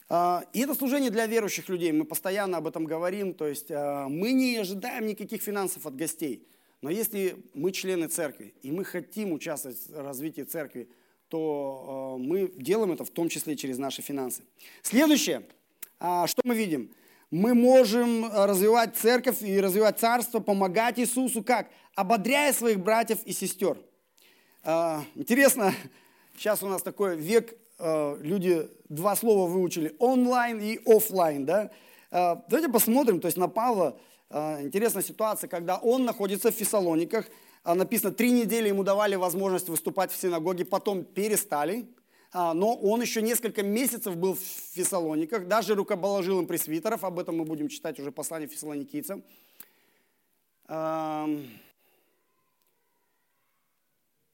и 0.09 0.61
это 0.61 0.75
служение 0.75 1.11
для 1.11 1.27
верующих 1.27 1.69
людей, 1.69 1.91
мы 1.91 2.05
постоянно 2.05 2.59
об 2.59 2.69
этом 2.69 2.85
говорим, 2.85 3.35
то 3.35 3.47
есть 3.47 3.73
а, 3.73 4.09
мы 4.09 4.31
не 4.33 4.57
ожидаем 4.57 5.07
никаких 5.07 5.43
финансов 5.43 5.85
от 5.85 5.97
гостей. 5.97 6.47
Но 6.81 6.91
если 6.91 7.43
мы 7.55 7.73
члены 7.73 8.07
церкви, 8.07 8.55
и 8.63 8.71
мы 8.71 8.85
хотим 8.85 9.33
участвовать 9.33 9.79
в 9.89 10.01
развитии 10.01 10.43
церкви, 10.43 10.89
то 11.29 12.15
а, 12.15 12.19
мы 12.19 12.53
делаем 12.55 12.93
это 12.93 13.05
в 13.05 13.11
том 13.11 13.29
числе 13.29 13.57
через 13.57 13.79
наши 13.79 14.01
финансы. 14.01 14.45
Следующее, 14.83 15.43
что 15.99 16.43
мы 16.45 16.55
видим? 16.55 16.95
Мы 17.33 17.55
можем 17.55 18.31
развивать 18.33 18.97
церковь 18.97 19.43
и 19.43 19.61
развивать 19.61 19.99
царство, 19.99 20.39
помогать 20.39 21.01
Иисусу 21.01 21.43
как? 21.43 21.69
Ободряя 21.97 22.53
своих 22.53 22.79
братьев 22.79 23.19
и 23.25 23.33
сестер. 23.33 23.77
Интересно, 24.63 25.75
сейчас 26.37 26.63
у 26.63 26.69
нас 26.69 26.83
такой 26.83 27.17
век 27.17 27.59
Э, 27.79 28.17
люди 28.21 28.71
два 28.89 29.15
слова 29.17 29.49
выучили, 29.51 29.95
онлайн 29.99 30.61
и 30.61 30.81
офлайн, 30.87 31.45
да? 31.45 31.71
Э, 32.11 32.37
давайте 32.49 32.71
посмотрим, 32.71 33.21
то 33.21 33.27
есть 33.27 33.37
на 33.37 33.49
Павла 33.49 33.99
э, 34.31 34.63
интересная 34.63 35.03
ситуация, 35.03 35.49
когда 35.49 35.77
он 35.77 36.05
находится 36.05 36.51
в 36.51 36.55
Фессалониках, 36.55 37.27
написано, 37.65 38.13
три 38.13 38.31
недели 38.31 38.69
ему 38.69 38.85
давали 38.85 39.17
возможность 39.17 39.69
выступать 39.69 40.13
в 40.13 40.17
синагоге, 40.17 40.65
потом 40.65 41.05
перестали, 41.05 41.89
а, 42.33 42.55
но 42.55 42.77
он 42.77 43.01
еще 43.01 43.23
несколько 43.23 43.65
месяцев 43.65 44.17
был 44.17 44.35
в 44.35 44.41
Фессалониках, 44.75 45.49
даже 45.49 45.75
рукоположил 45.75 46.39
им 46.39 46.47
пресвитеров, 46.47 47.03
об 47.03 47.19
этом 47.19 47.39
мы 47.39 47.45
будем 47.45 47.67
читать 47.69 47.99
уже 47.99 48.13
послание 48.13 48.49
фессалоникийцам. 48.49 49.25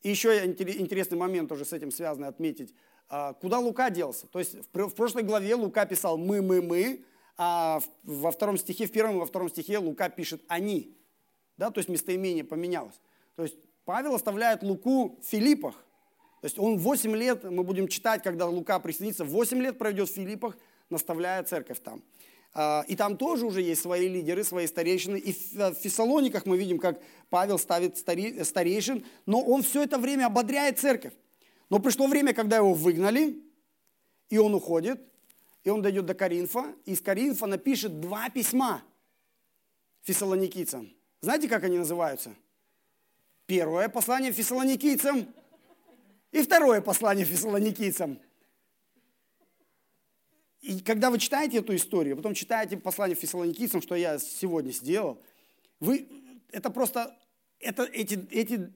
Еще 0.03 0.45
интересный 0.45 1.17
момент 1.17 1.49
тоже 1.49 1.65
с 1.65 1.73
этим 1.73 1.91
связанный 1.91 2.29
отметить. 2.29 2.75
А, 3.09 3.35
куда 3.35 3.59
Лука 3.59 3.91
делся? 3.91 4.27
То 4.27 4.39
есть 4.39 4.55
в 4.73 4.95
прошлой 4.95 5.23
главе 5.23 5.55
Лука 5.55 5.87
писал 5.87 6.19
«мы, 6.19 6.43
мы, 6.43 6.63
мы», 6.63 7.05
а 7.37 7.81
во 8.03 8.31
втором 8.31 8.57
стихе, 8.57 8.87
в 8.87 8.93
первом 8.93 9.17
и 9.17 9.19
во 9.19 9.27
втором 9.27 9.49
стихе 9.49 9.79
Лука 9.79 10.09
пишет 10.09 10.43
«они». 10.49 10.97
Да, 11.57 11.71
то 11.71 11.79
есть 11.79 11.89
местоимение 11.89 12.45
поменялось. 12.45 13.01
То 13.37 13.43
есть 13.43 13.57
Павел 13.85 14.15
оставляет 14.15 14.63
Луку 14.63 15.19
в 15.21 15.25
Филиппах. 15.25 15.75
То 16.41 16.47
есть 16.47 16.59
он 16.59 16.77
8 16.79 17.15
лет, 17.17 17.45
мы 17.45 17.63
будем 17.63 17.89
читать, 17.89 18.23
когда 18.23 18.47
Лука 18.47 18.79
присоединится, 18.81 19.25
8 19.25 19.63
лет 19.63 19.79
проведет 19.79 20.09
в 20.09 20.15
Филиппах, 20.15 20.57
наставляя 20.91 21.43
церковь 21.45 21.81
там. 21.81 22.03
А, 22.55 22.85
и 22.89 22.97
там 22.97 23.17
тоже 23.17 23.47
уже 23.47 23.63
есть 23.63 23.81
свои 23.81 24.09
лидеры, 24.09 24.45
свои 24.45 24.67
старейшины. 24.67 25.17
И 25.17 25.33
в 25.33 25.75
Фессалониках 25.75 26.45
мы 26.45 26.57
видим, 26.57 26.79
как 26.79 27.01
Павел 27.31 27.59
ставит 27.59 27.97
старейшин, 27.97 29.05
но 29.27 29.41
он 29.41 29.63
все 29.63 29.83
это 29.83 29.99
время 29.99 30.27
ободряет 30.27 30.79
церковь. 30.79 31.15
Но 31.73 31.79
пришло 31.79 32.07
время, 32.07 32.35
когда 32.35 32.59
его 32.59 32.75
выгнали, 32.75 33.43
и 34.29 34.37
он 34.37 34.55
уходит, 34.55 35.01
и 35.65 35.71
он 35.71 35.81
дойдет 35.81 36.05
до 36.05 36.13
Коринфа, 36.13 36.75
и 36.85 36.93
из 36.93 37.01
Коринфа 37.01 37.47
напишет 37.47 37.99
два 37.99 38.29
письма 38.29 38.83
фессалоникийцам. 40.03 40.93
Знаете, 41.23 41.49
как 41.49 41.65
они 41.65 41.79
называются? 41.79 42.35
Первое 43.47 43.89
послание 43.89 44.33
фессалоникийцам 44.33 45.27
и 46.31 46.43
второе 46.43 46.83
послание 46.83 47.25
фессалоникийцам. 47.25 48.21
И 50.61 50.81
когда 50.81 51.11
вы 51.11 51.19
читаете 51.19 51.61
эту 51.61 51.75
историю, 51.75 52.17
потом 52.17 52.35
читаете 52.35 52.77
послание 52.77 53.17
фессалоникийцам, 53.17 53.81
что 53.81 53.95
я 53.95 54.19
сегодня 54.19 54.73
сделал, 54.73 55.23
вы, 55.81 56.07
это 56.51 56.69
просто, 56.69 57.19
это, 57.61 57.85
эти, 57.85 58.29
эти 58.31 58.71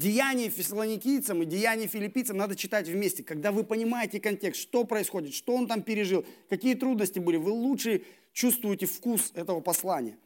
деяния 0.00 0.48
фессалоникийцам 0.48 1.42
и 1.42 1.46
деяния 1.46 1.86
филиппийцам 1.86 2.36
надо 2.36 2.56
читать 2.56 2.88
вместе. 2.88 3.22
Когда 3.22 3.52
вы 3.52 3.64
понимаете 3.64 4.18
контекст, 4.18 4.60
что 4.60 4.84
происходит, 4.84 5.34
что 5.34 5.54
он 5.54 5.66
там 5.66 5.82
пережил, 5.82 6.24
какие 6.48 6.74
трудности 6.74 7.18
были, 7.18 7.36
вы 7.36 7.50
лучше 7.52 8.02
чувствуете 8.32 8.86
вкус 8.86 9.30
этого 9.34 9.60
послания. 9.60 10.16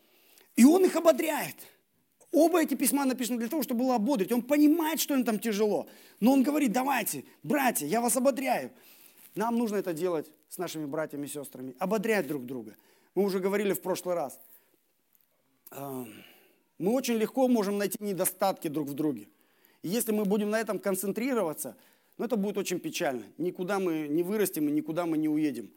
И 0.57 0.65
он 0.65 0.85
их 0.85 0.95
ободряет. 0.97 1.57
Оба 2.31 2.63
эти 2.63 2.75
письма 2.75 3.05
написаны 3.05 3.39
для 3.39 3.49
того, 3.49 3.63
чтобы 3.63 3.81
было 3.81 3.97
ободрить. 3.97 4.33
Он 4.33 4.43
понимает, 4.43 5.01
что 5.01 5.15
им 5.15 5.25
там 5.25 5.39
тяжело. 5.39 5.89
Но 6.21 6.33
он 6.33 6.43
говорит, 6.43 6.73
давайте, 6.73 7.25
братья, 7.43 7.87
я 7.87 8.01
вас 8.01 8.17
ободряю. 8.17 8.71
Нам 9.35 9.59
нужно 9.59 9.77
это 9.77 9.93
делать 9.93 10.31
с 10.49 10.59
нашими 10.59 10.87
братьями 10.87 11.27
и 11.27 11.29
сестрами, 11.29 11.75
ободрять 11.81 12.29
друг 12.29 12.47
друга. 12.47 12.77
Мы 13.17 13.25
уже 13.25 13.41
говорили 13.41 13.73
в 13.73 13.83
прошлый 13.83 14.15
раз. 14.15 14.41
Мы 15.73 16.93
очень 16.93 17.15
легко 17.15 17.49
можем 17.49 17.79
найти 17.79 17.99
недостатки 18.01 18.69
друг 18.69 18.89
в 18.89 18.95
друге. 18.95 19.29
И 19.85 19.89
если 19.89 20.13
мы 20.13 20.25
будем 20.25 20.49
на 20.49 20.59
этом 20.59 20.79
концентрироваться, 20.79 21.77
ну, 22.17 22.25
это 22.25 22.37
будет 22.37 22.57
очень 22.57 22.81
печально. 22.81 23.25
Никуда 23.37 23.79
мы 23.79 24.09
не 24.09 24.23
вырастем 24.23 24.67
и 24.67 24.73
никуда 24.73 25.05
мы 25.05 25.19
не 25.19 25.29
уедем. 25.29 25.71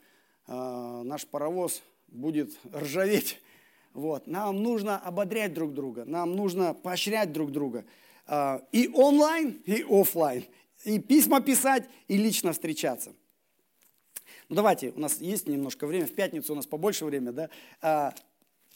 А, 0.48 1.04
наш 1.04 1.28
паровоз 1.28 1.84
будет 2.08 2.58
ржаветь. 2.74 3.42
Вот. 3.94 4.26
Нам 4.26 4.64
нужно 4.64 4.98
ободрять 4.98 5.54
друг 5.54 5.74
друга, 5.74 6.06
нам 6.06 6.38
нужно 6.38 6.74
поощрять 6.74 7.34
друг 7.34 7.52
друга. 7.52 7.84
А, 8.26 8.64
и 8.72 8.90
онлайн, 8.94 9.62
и 9.66 9.84
офлайн. 9.90 10.46
И 10.86 11.00
письма 11.00 11.42
писать, 11.42 11.84
и 12.08 12.16
лично 12.16 12.54
встречаться. 12.54 13.12
Ну 14.48 14.56
давайте, 14.56 14.94
у 14.96 15.02
нас 15.02 15.20
есть 15.20 15.50
немножко 15.50 15.86
времени, 15.86 16.08
в 16.08 16.16
пятницу 16.16 16.54
у 16.54 16.56
нас 16.56 16.66
побольше 16.66 17.04
времени, 17.04 17.32
да. 17.32 17.50
А, 17.82 18.14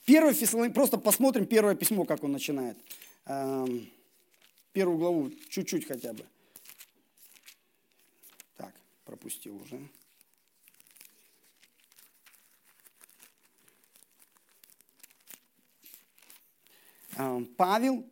первый 0.04 0.36
просто 0.72 0.98
посмотрим 0.98 1.46
первое 1.46 1.76
письмо, 1.76 2.04
как 2.04 2.22
он 2.22 2.34
начинает. 2.34 2.76
Первую 4.74 4.98
главу, 4.98 5.32
чуть-чуть 5.50 5.86
хотя 5.86 6.14
бы. 6.14 6.26
Так, 8.56 8.74
пропустил 9.06 9.62
уже. 9.62 9.80
Павел 17.58 18.06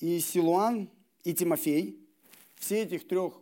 и 0.00 0.18
Силуан 0.20 0.90
и 1.24 1.32
Тимофей, 1.32 1.98
все 2.56 2.82
этих 2.82 3.06
трех 3.06 3.34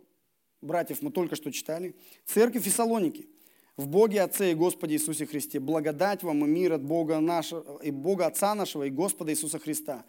братьев 0.61 1.01
мы 1.01 1.11
только 1.11 1.35
что 1.35 1.51
читали. 1.51 1.95
Церковь 2.25 2.63
Фессалоники. 2.63 3.27
В 3.75 3.87
Боге 3.87 4.21
Отце 4.21 4.51
и 4.51 4.55
Господе 4.55 4.95
Иисусе 4.95 5.25
Христе. 5.25 5.59
Благодать 5.59 6.23
вам 6.23 6.43
и 6.45 6.47
мир 6.47 6.73
от 6.73 6.83
Бога 6.83 7.19
нашего, 7.19 7.79
и 7.83 7.91
Бога 7.91 8.25
Отца 8.25 8.55
нашего 8.55 8.83
и 8.83 8.89
Господа 8.89 9.31
Иисуса 9.31 9.59
Христа. 9.59 10.03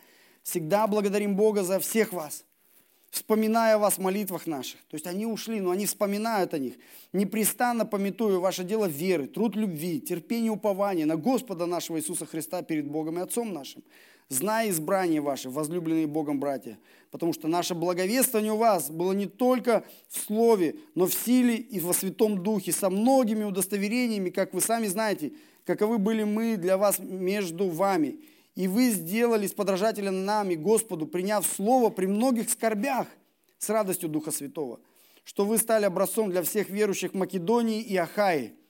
Всегда 0.48 0.86
благодарим 0.86 1.36
Бога 1.36 1.62
за 1.62 1.78
всех 1.78 2.14
вас, 2.14 2.46
вспоминая 3.10 3.76
вас 3.76 3.98
в 3.98 4.00
молитвах 4.00 4.46
наших. 4.46 4.80
То 4.88 4.94
есть 4.94 5.06
они 5.06 5.26
ушли, 5.26 5.60
но 5.60 5.72
они 5.72 5.84
вспоминают 5.84 6.54
о 6.54 6.58
них. 6.58 6.76
Непрестанно 7.12 7.84
пометую 7.84 8.40
ваше 8.40 8.64
дело 8.64 8.86
веры, 8.86 9.26
труд 9.26 9.56
любви, 9.56 10.00
терпение 10.00 10.50
упования 10.50 11.04
на 11.04 11.16
Господа 11.16 11.66
нашего 11.66 11.98
Иисуса 11.98 12.24
Христа 12.24 12.62
перед 12.62 12.86
Богом 12.90 13.18
и 13.18 13.20
Отцом 13.20 13.52
нашим 13.52 13.82
зная 14.30 14.70
избрание 14.70 15.20
ваше, 15.20 15.50
возлюбленные 15.50 16.06
Богом 16.06 16.40
братья, 16.40 16.78
потому 17.10 17.32
что 17.32 17.48
наше 17.48 17.74
благовествование 17.74 18.52
у 18.52 18.56
вас 18.56 18.90
было 18.90 19.12
не 19.12 19.26
только 19.26 19.84
в 20.08 20.18
слове, 20.18 20.76
но 20.94 21.06
в 21.06 21.14
силе 21.14 21.56
и 21.56 21.80
во 21.80 21.92
Святом 21.92 22.42
Духе, 22.42 22.72
со 22.72 22.90
многими 22.90 23.44
удостоверениями, 23.44 24.30
как 24.30 24.52
вы 24.52 24.60
сами 24.60 24.86
знаете, 24.86 25.32
каковы 25.64 25.98
были 25.98 26.24
мы 26.24 26.56
для 26.56 26.76
вас 26.76 26.98
между 26.98 27.68
вами. 27.68 28.20
И 28.58 28.66
вы 28.66 28.90
сделали 28.90 29.46
с 29.46 29.52
подражателем 29.52 30.24
нами, 30.24 30.56
Господу, 30.56 31.06
приняв 31.06 31.46
слово 31.46 31.90
при 31.90 32.06
многих 32.06 32.50
скорбях 32.50 33.06
с 33.56 33.68
радостью 33.68 34.08
Духа 34.08 34.32
Святого, 34.32 34.80
что 35.22 35.44
вы 35.44 35.58
стали 35.58 35.84
образцом 35.84 36.28
для 36.28 36.42
всех 36.42 36.68
верующих 36.68 37.14
Македонии 37.14 37.80
и 37.80 37.96
Ахаи– 37.96 38.54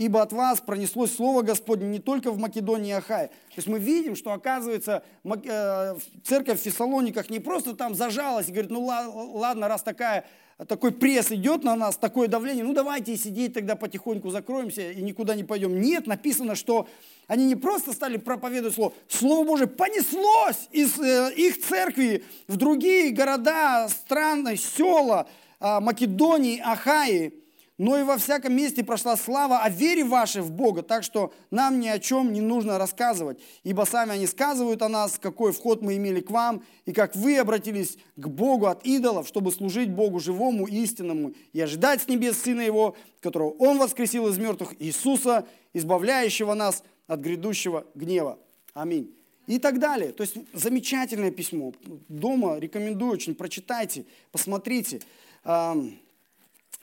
ибо 0.00 0.22
от 0.22 0.32
вас 0.32 0.62
пронеслось 0.62 1.14
Слово 1.14 1.42
Господне 1.42 1.86
не 1.86 1.98
только 1.98 2.32
в 2.32 2.38
Македонии 2.38 2.88
и 2.88 2.94
Ахае. 2.94 3.28
То 3.28 3.56
есть 3.56 3.68
мы 3.68 3.78
видим, 3.78 4.16
что, 4.16 4.32
оказывается, 4.32 5.04
э, 5.24 5.96
церковь 6.24 6.58
в 6.58 6.62
Фессалониках 6.62 7.28
не 7.28 7.38
просто 7.38 7.76
там 7.76 7.94
зажалась 7.94 8.48
и 8.48 8.50
говорит, 8.50 8.70
ну 8.70 8.82
ладно, 8.82 9.68
раз 9.68 9.82
такая, 9.82 10.24
такой 10.66 10.92
пресс 10.92 11.32
идет 11.32 11.64
на 11.64 11.74
нас, 11.74 11.96
такое 11.96 12.28
давление, 12.28 12.64
ну 12.64 12.72
давайте 12.72 13.16
сидеть 13.16 13.54
тогда 13.54 13.76
потихоньку 13.76 14.30
закроемся 14.30 14.90
и 14.90 15.02
никуда 15.02 15.34
не 15.34 15.44
пойдем. 15.44 15.80
Нет, 15.80 16.06
написано, 16.06 16.54
что 16.54 16.88
они 17.26 17.46
не 17.46 17.56
просто 17.56 17.92
стали 17.92 18.16
проповедовать 18.16 18.74
Слово, 18.74 18.92
Слово 19.08 19.46
Божие 19.46 19.68
понеслось 19.68 20.68
из 20.70 20.98
э, 20.98 21.32
их 21.34 21.60
церкви 21.60 22.24
в 22.48 22.56
другие 22.56 23.10
города, 23.10 23.88
страны, 23.88 24.56
села 24.56 25.28
э, 25.60 25.80
Македонии, 25.80 26.60
Ахаи 26.62 27.39
но 27.80 27.98
и 27.98 28.02
во 28.02 28.18
всяком 28.18 28.54
месте 28.54 28.84
прошла 28.84 29.16
слава 29.16 29.60
о 29.60 29.70
вере 29.70 30.04
вашей 30.04 30.42
в 30.42 30.50
Бога, 30.50 30.82
так 30.82 31.02
что 31.02 31.32
нам 31.50 31.80
ни 31.80 31.88
о 31.88 31.98
чем 31.98 32.30
не 32.30 32.42
нужно 32.42 32.76
рассказывать, 32.76 33.40
ибо 33.62 33.86
сами 33.86 34.12
они 34.12 34.26
сказывают 34.26 34.82
о 34.82 34.90
нас, 34.90 35.18
какой 35.18 35.52
вход 35.52 35.80
мы 35.80 35.96
имели 35.96 36.20
к 36.20 36.30
вам, 36.30 36.62
и 36.84 36.92
как 36.92 37.16
вы 37.16 37.38
обратились 37.38 37.96
к 38.16 38.28
Богу 38.28 38.66
от 38.66 38.84
идолов, 38.84 39.26
чтобы 39.26 39.50
служить 39.50 39.88
Богу 39.88 40.20
живому, 40.20 40.66
истинному, 40.66 41.32
и 41.54 41.60
ожидать 41.62 42.02
с 42.02 42.06
небес 42.06 42.42
Сына 42.42 42.60
Его, 42.60 42.96
которого 43.22 43.52
Он 43.52 43.78
воскресил 43.78 44.28
из 44.28 44.36
мертвых, 44.36 44.74
Иисуса, 44.78 45.46
избавляющего 45.72 46.52
нас 46.52 46.82
от 47.06 47.20
грядущего 47.20 47.86
гнева. 47.94 48.38
Аминь. 48.74 49.16
И 49.46 49.58
так 49.58 49.78
далее. 49.78 50.12
То 50.12 50.22
есть 50.22 50.36
замечательное 50.52 51.30
письмо. 51.30 51.72
Дома 52.08 52.58
рекомендую 52.58 53.12
очень, 53.12 53.34
прочитайте, 53.34 54.04
посмотрите. 54.32 55.00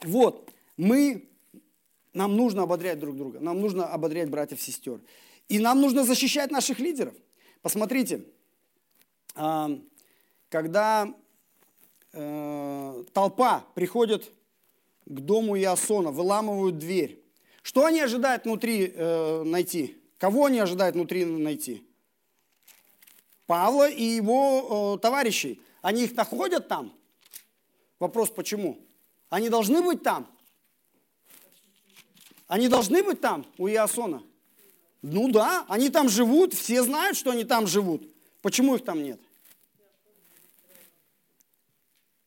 Вот 0.04 0.54
мы, 0.78 1.28
нам 2.13 2.38
нужно 2.38 2.63
ободрять 2.63 3.00
друг 3.00 3.18
друга, 3.18 3.40
нам 3.40 3.60
нужно 3.60 3.88
ободрять 3.88 4.30
братьев 4.30 4.62
сестер. 4.62 5.02
И 5.50 5.60
нам 5.60 5.82
нужно 5.82 6.04
защищать 6.04 6.52
наших 6.52 6.80
лидеров. 6.80 7.13
Посмотрите, 7.62 8.26
а, 9.36 9.70
когда 10.49 11.14
э, 12.14 13.04
толпа 13.14 13.66
приходит 13.76 14.32
к 15.06 15.20
дому 15.20 15.58
Иосона, 15.58 16.12
выламывают 16.12 16.78
дверь, 16.78 17.24
что 17.62 17.86
они 17.86 17.99
ожидают 17.99 18.45
внутри 18.45 18.93
э, 18.93 19.43
найти? 19.43 19.97
Кого 20.18 20.45
они 20.45 20.60
ожидают 20.60 20.95
внутри 20.95 21.26
найти? 21.26 21.86
Павла 23.45 23.89
и 23.89 24.04
его 24.04 24.95
э, 24.95 25.01
товарищей. 25.01 25.62
Они 25.82 26.04
их 26.04 26.16
находят 26.16 26.68
там? 26.68 26.93
Вопрос, 27.99 28.30
почему? 28.30 28.80
Они 29.30 29.49
должны 29.49 29.82
быть 29.82 30.04
там? 30.04 30.28
Они 32.48 32.68
должны 32.68 33.04
быть 33.04 33.22
там, 33.22 33.45
у 33.58 33.68
Иосона? 33.68 34.24
Ну 35.02 35.30
да, 35.30 35.66
они 35.68 35.89
там 35.89 36.10
живут, 36.10 36.54
все 36.54 36.84
знают, 36.84 37.18
что 37.18 37.32
они 37.32 37.43
там 37.43 37.68
живут. 37.68 38.08
Почему 38.41 38.76
их 38.76 38.84
там 38.84 39.04
нет? 39.04 39.20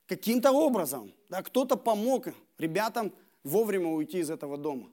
Каким-то 0.07 0.53
образом, 0.53 1.13
да, 1.29 1.43
кто-то 1.43 1.77
помог 1.77 2.29
ребятам 2.59 3.13
вовремя 3.45 3.89
уйти 3.89 4.19
из 4.19 4.31
этого 4.31 4.57
дома. 4.57 4.89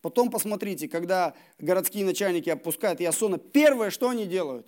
Потом 0.00 0.30
посмотрите, 0.30 0.88
когда 0.88 1.34
городские 1.58 2.04
начальники 2.04 2.48
опускают 2.48 3.00
Ясона, 3.00 3.38
первое, 3.38 3.90
что 3.90 4.08
они 4.08 4.24
делают? 4.24 4.66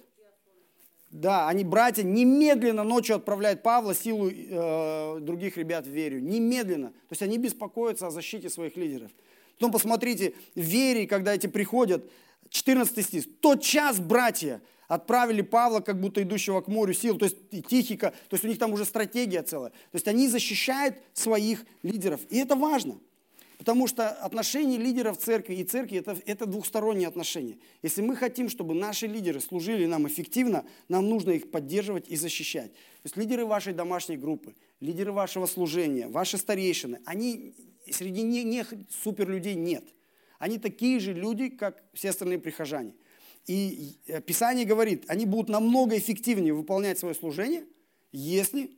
Да, 1.11 1.49
они, 1.49 1.64
братья, 1.64 2.03
немедленно 2.03 2.84
ночью 2.84 3.16
отправляют 3.16 3.62
Павла, 3.62 3.94
силу 3.94 4.28
э, 4.30 5.18
других 5.20 5.57
ребят 5.57 5.86
в 5.86 5.90
верю. 5.90 6.20
Немедленно. 6.20 6.88
То 6.88 7.12
есть 7.12 7.22
они 7.22 7.38
беспокоятся 7.38 8.09
о 8.09 8.11
защите 8.11 8.51
своих 8.51 8.76
лидеров. 8.76 9.11
Потом 9.59 9.72
посмотрите, 9.72 10.34
в 10.54 10.61
вере, 10.61 11.06
когда 11.06 11.34
эти 11.34 11.48
приходят, 11.48 12.09
14 12.50 13.04
стих. 13.04 13.24
«Тот 13.40 13.62
час, 13.62 13.98
братья, 13.98 14.62
отправили 14.86 15.42
Павла, 15.42 15.80
как 15.80 16.00
будто 16.00 16.22
идущего 16.22 16.61
к 16.61 16.68
морю 16.68 16.94
сил, 16.94 17.18
то 17.18 17.26
есть 17.26 17.36
и 17.50 17.61
Тихика, 17.62 18.12
то 18.28 18.34
есть 18.34 18.44
у 18.44 18.48
них 18.48 18.59
там 18.59 18.72
уже 18.72 18.84
стратегия 18.84 19.42
целая. 19.42 19.70
То 19.70 19.94
есть 19.94 20.09
они 20.09 20.28
защищают 20.28 20.96
своих 21.12 21.64
лидеров. 21.82 22.20
И 22.30 22.38
это 22.38 22.56
важно. 22.56 22.98
Потому 23.59 23.88
что 23.88 24.09
отношения 24.09 24.78
лидеров 24.78 25.18
церкви 25.18 25.56
и 25.56 25.64
церкви 25.64 25.98
это, 25.98 26.16
это 26.26 26.46
двухсторонние 26.46 27.09
отношения. 27.09 27.59
Если 27.82 28.00
мы 28.00 28.14
хотим, 28.14 28.48
чтобы 28.48 28.74
наши 28.74 29.09
лидеры 29.09 29.40
служили 29.40 29.84
нам 29.84 30.06
эффективно, 30.06 30.64
нам 30.88 31.09
нужно 31.09 31.32
их 31.32 31.50
поддерживать 31.50 32.09
и 32.09 32.16
защищать. 32.16 32.72
То 32.72 33.06
есть 33.06 33.16
лидеры 33.16 33.44
вашей 33.44 33.72
домашней 33.72 34.16
группы, 34.16 34.54
лидеры 34.80 35.12
вашего 35.12 35.46
служения, 35.46 36.08
ваши 36.08 36.38
старейшины, 36.38 37.00
они 37.04 37.54
среди 37.90 38.22
них, 38.22 38.44
них 38.72 38.86
суперлюдей 39.02 39.54
нет. 39.54 39.84
Они 40.38 40.58
такие 40.58 41.00
же 41.00 41.12
люди, 41.12 41.48
как 41.48 41.82
все 41.94 42.10
остальные 42.10 42.38
прихожане. 42.38 42.94
И 43.46 43.96
э, 44.06 44.20
Писание 44.20 44.64
говорит, 44.64 45.04
они 45.08 45.26
будут 45.26 45.48
намного 45.48 45.96
эффективнее 45.96 46.54
выполнять 46.54 46.98
свое 46.98 47.14
служение, 47.14 47.64
если 48.12 48.70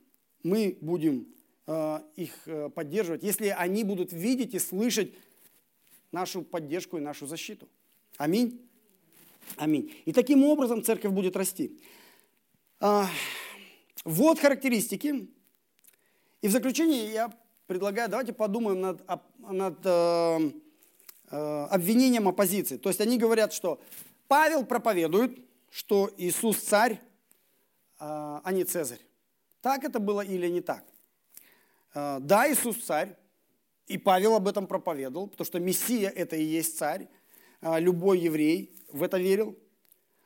мы 0.43 0.77
будем 0.81 1.27
Э, 1.67 2.01
их 2.15 2.33
э, 2.47 2.69
поддерживать, 2.69 3.23
если 3.23 3.47
они 3.47 3.83
будут 3.83 4.11
видеть 4.11 4.53
и 4.55 4.59
слышать 4.59 5.13
нашу 6.11 6.41
поддержку 6.41 6.97
и 6.97 7.01
нашу 7.01 7.27
защиту. 7.27 7.69
Аминь. 8.17 8.59
Аминь. 9.57 9.93
И 10.05 10.11
таким 10.11 10.43
образом 10.43 10.83
церковь 10.83 11.13
будет 11.13 11.37
расти. 11.37 11.79
А, 12.79 13.07
вот 14.03 14.39
характеристики. 14.39 15.29
И 16.41 16.47
в 16.47 16.51
заключение 16.51 17.11
я 17.11 17.31
предлагаю, 17.67 18.09
давайте 18.09 18.33
подумаем 18.33 18.81
над, 18.81 19.03
над 19.39 19.79
э, 19.85 20.51
э, 21.29 21.65
обвинением 21.69 22.27
оппозиции. 22.27 22.77
То 22.77 22.89
есть 22.89 22.99
они 23.01 23.17
говорят, 23.17 23.53
что 23.53 23.79
Павел 24.27 24.65
проповедует, 24.65 25.39
что 25.69 26.11
Иисус 26.17 26.57
царь, 26.57 26.93
э, 26.93 26.99
а 27.99 28.51
не 28.51 28.63
Цезарь. 28.63 29.01
Так 29.61 29.83
это 29.83 29.99
было 29.99 30.21
или 30.21 30.47
не 30.47 30.61
так? 30.61 30.83
А, 31.93 32.19
да, 32.19 32.51
Иисус 32.51 32.77
царь, 32.77 33.15
и 33.87 33.97
Павел 33.97 34.35
об 34.35 34.47
этом 34.47 34.67
проповедовал, 34.67 35.27
потому 35.27 35.45
что 35.45 35.59
Мессия– 35.59 36.09
это 36.15 36.35
и 36.35 36.43
есть 36.43 36.77
царь. 36.77 37.07
А, 37.61 37.79
любой 37.79 38.19
еврей 38.19 38.73
в 38.91 39.03
это 39.03 39.17
верил. 39.17 39.57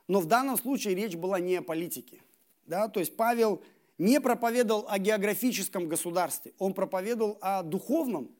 Но 0.07 0.19
в 0.19 0.25
данном 0.25 0.57
случае 0.57 0.95
речь 0.95 1.15
была 1.15 1.39
не 1.39 1.57
о 1.57 1.61
политике. 1.61 2.21
Да? 2.65 2.87
То 2.87 2.99
есть 2.99 3.17
Павел 3.17 3.63
не 3.97 4.19
проповедовал 4.19 4.85
о 4.89 4.99
географическом 4.99 5.87
государстве, 5.87 6.53
он 6.59 6.73
проповедовал 6.73 7.37
о 7.41 7.63
духовном, 7.63 8.31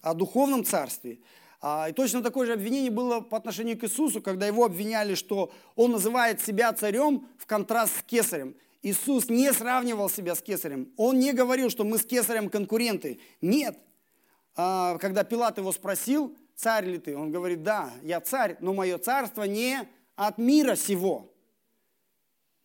о 0.00 0.14
духовном 0.14 0.64
царстве. 0.64 1.18
А, 1.60 1.88
и 1.88 1.92
точно 1.92 2.22
такое 2.22 2.46
же 2.46 2.52
обвинение 2.52 2.90
было 2.90 3.20
по 3.20 3.36
отношению 3.36 3.78
к 3.78 3.84
Иисусу, 3.84 4.22
когда 4.22 4.46
его 4.46 4.64
обвиняли, 4.64 5.14
что 5.14 5.50
он 5.74 5.90
называет 5.90 6.40
себя 6.40 6.72
царем 6.72 7.26
в 7.36 7.46
контраст 7.46 7.98
с 7.98 8.02
кесарем. 8.02 8.54
Иисус 8.82 9.28
не 9.28 9.52
сравнивал 9.52 10.08
себя 10.08 10.36
с 10.36 10.40
кесарем. 10.40 10.92
Он 10.96 11.18
не 11.18 11.32
говорил, 11.32 11.68
что 11.68 11.82
мы 11.82 11.98
с 11.98 12.04
кесарем 12.04 12.48
конкуренты. 12.48 13.18
Нет. 13.40 13.76
А, 14.54 14.98
когда 14.98 15.24
Пилат 15.24 15.58
его 15.58 15.72
спросил, 15.72 16.36
царь 16.54 16.86
ли 16.86 16.98
ты? 16.98 17.16
Он 17.16 17.32
говорит, 17.32 17.64
да, 17.64 17.90
я 18.02 18.20
царь, 18.20 18.56
но 18.60 18.72
мое 18.72 18.98
царство 18.98 19.42
не 19.42 19.80
от 20.14 20.38
мира 20.38 20.76
сего. 20.76 21.32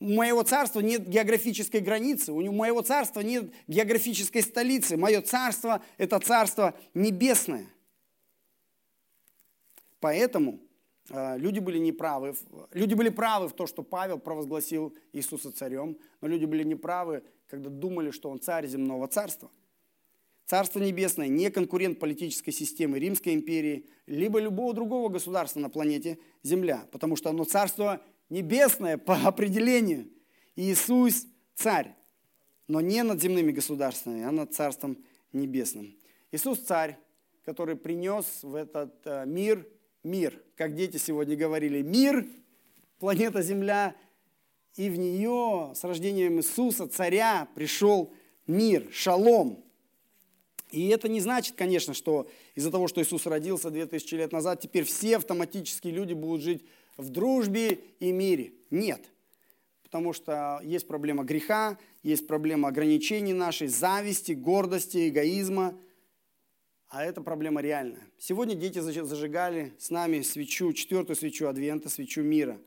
У 0.03 0.15
моего 0.15 0.43
царства 0.43 0.81
нет 0.81 1.07
географической 1.07 1.79
границы, 1.79 2.33
у 2.33 2.51
моего 2.51 2.81
царства 2.81 3.21
нет 3.21 3.53
географической 3.67 4.41
столицы. 4.41 4.97
Мое 4.97 5.21
царство– 5.21 5.81
это 5.97 6.19
царство 6.19 6.73
небесное. 6.93 7.67
Поэтому 10.01 10.59
а, 11.09 11.37
люди 11.37 11.59
были 11.59 11.77
неправы. 11.77 12.35
Люди 12.73 12.95
были 12.95 13.07
правы 13.07 13.47
в 13.47 13.53
том, 13.53 13.65
что 13.65 13.81
Павел 13.81 14.19
провозгласил 14.19 14.93
Иисуса 15.13 15.53
царем, 15.53 15.97
но 16.19 16.27
люди 16.27 16.43
были 16.43 16.63
неправы, 16.63 17.23
когда 17.47 17.69
думали, 17.69 18.11
что 18.11 18.29
он 18.29 18.41
царь 18.41 18.67
земного 18.67 19.07
царства. 19.07 19.49
Царство 20.45 20.79
небесное 20.79 21.29
не 21.29 21.49
конкурент 21.49 21.99
политической 21.99 22.51
системы 22.51 22.99
Римской 22.99 23.33
империи, 23.33 23.87
либо 24.05 24.41
любого 24.41 24.73
другого 24.73 25.07
государства 25.07 25.61
на 25.61 25.69
планете 25.69 26.19
Земля, 26.43 26.89
потому 26.91 27.15
что 27.15 27.29
оно 27.29 27.45
царство 27.45 28.01
небесное 28.29 28.97
по 28.97 29.15
определению. 29.15 30.09
Иисус 30.55 31.25
царь, 31.55 31.95
но 32.67 32.81
не 32.81 33.03
над 33.03 33.21
земными 33.21 33.51
государствами, 33.51 34.23
а 34.23 34.31
над 34.31 34.53
царством 34.53 34.97
небесным. 35.31 35.95
Иисус 36.31 36.59
царь, 36.59 36.97
который 37.43 37.75
принес 37.75 38.43
в 38.43 38.55
этот 38.55 38.95
э, 39.05 39.25
мир 39.25 39.67
мир, 40.03 40.41
как 40.55 40.75
дети 40.75 40.97
сегодня 40.97 41.35
говорили, 41.35 41.81
мир, 41.81 42.27
планета 42.99 43.41
Земля, 43.41 43.95
и 44.75 44.89
в 44.89 44.97
нее 44.97 45.73
с 45.75 45.83
рождением 45.83 46.39
Иисуса, 46.39 46.87
царя, 46.87 47.47
пришел 47.55 48.13
мир, 48.47 48.87
шалом. 48.91 49.63
И 50.71 50.87
это 50.89 51.07
не 51.07 51.19
значит, 51.19 51.55
конечно, 51.55 51.93
что 51.93 52.27
из-за 52.55 52.71
того, 52.71 52.87
что 52.87 53.01
Иисус 53.01 53.25
родился 53.27 53.69
2000 53.69 54.15
лет 54.15 54.31
назад, 54.31 54.59
теперь 54.59 54.83
все 54.83 55.17
автоматически 55.17 55.87
люди 55.87 56.13
будут 56.13 56.41
жить 56.41 56.65
в 56.97 57.09
дружбе 57.09 57.79
и 57.99 58.11
мире. 58.11 58.53
Нет. 58.69 59.09
Потому 59.83 60.13
что 60.13 60.59
есть 60.63 60.87
проблема 60.87 61.23
греха, 61.23 61.77
есть 62.01 62.27
проблема 62.27 62.69
ограничений 62.69 63.33
нашей, 63.33 63.67
зависти, 63.67 64.33
гордости, 64.33 65.09
эгоизма– 65.09 65.77
а 66.93 67.03
это 67.03 67.21
проблема 67.21 67.59
реальная. 67.59 68.07
Сегодня 68.19 68.53
дети 68.53 68.77
зажигали 68.77 69.73
с 69.79 69.89
нами 69.89 70.21
свечу, 70.21 70.73
четвертую 70.73 71.15
свечу 71.15 71.47
Адвента, 71.47 71.89
свечу 71.89 72.21
мира, 72.21 72.61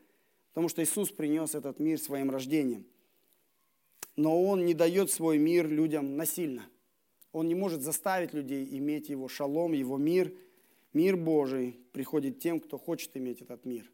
потому 0.48 0.68
что 0.68 0.82
Иисус 0.82 1.10
принес 1.10 1.54
этот 1.54 1.78
мир 1.78 2.00
своим 2.00 2.32
рождением. 2.32 2.84
Но 4.16 4.42
Он 4.42 4.64
не 4.64 4.74
дает 4.74 5.12
свой 5.12 5.38
мир 5.38 5.68
людям 5.68 6.16
насильно. 6.16 6.68
Он 7.30 7.46
не 7.46 7.54
может 7.54 7.82
заставить 7.82 8.34
людей 8.34 8.66
иметь 8.78 9.10
его 9.10 9.28
шалом, 9.28 9.74
его 9.74 9.96
мир. 9.96 10.34
Мир 10.92 11.16
Божий 11.16 11.78
приходит 11.92 12.40
тем, 12.40 12.58
кто 12.58 12.78
хочет 12.78 13.16
иметь 13.16 13.42
этот 13.42 13.64
мир. 13.64 13.88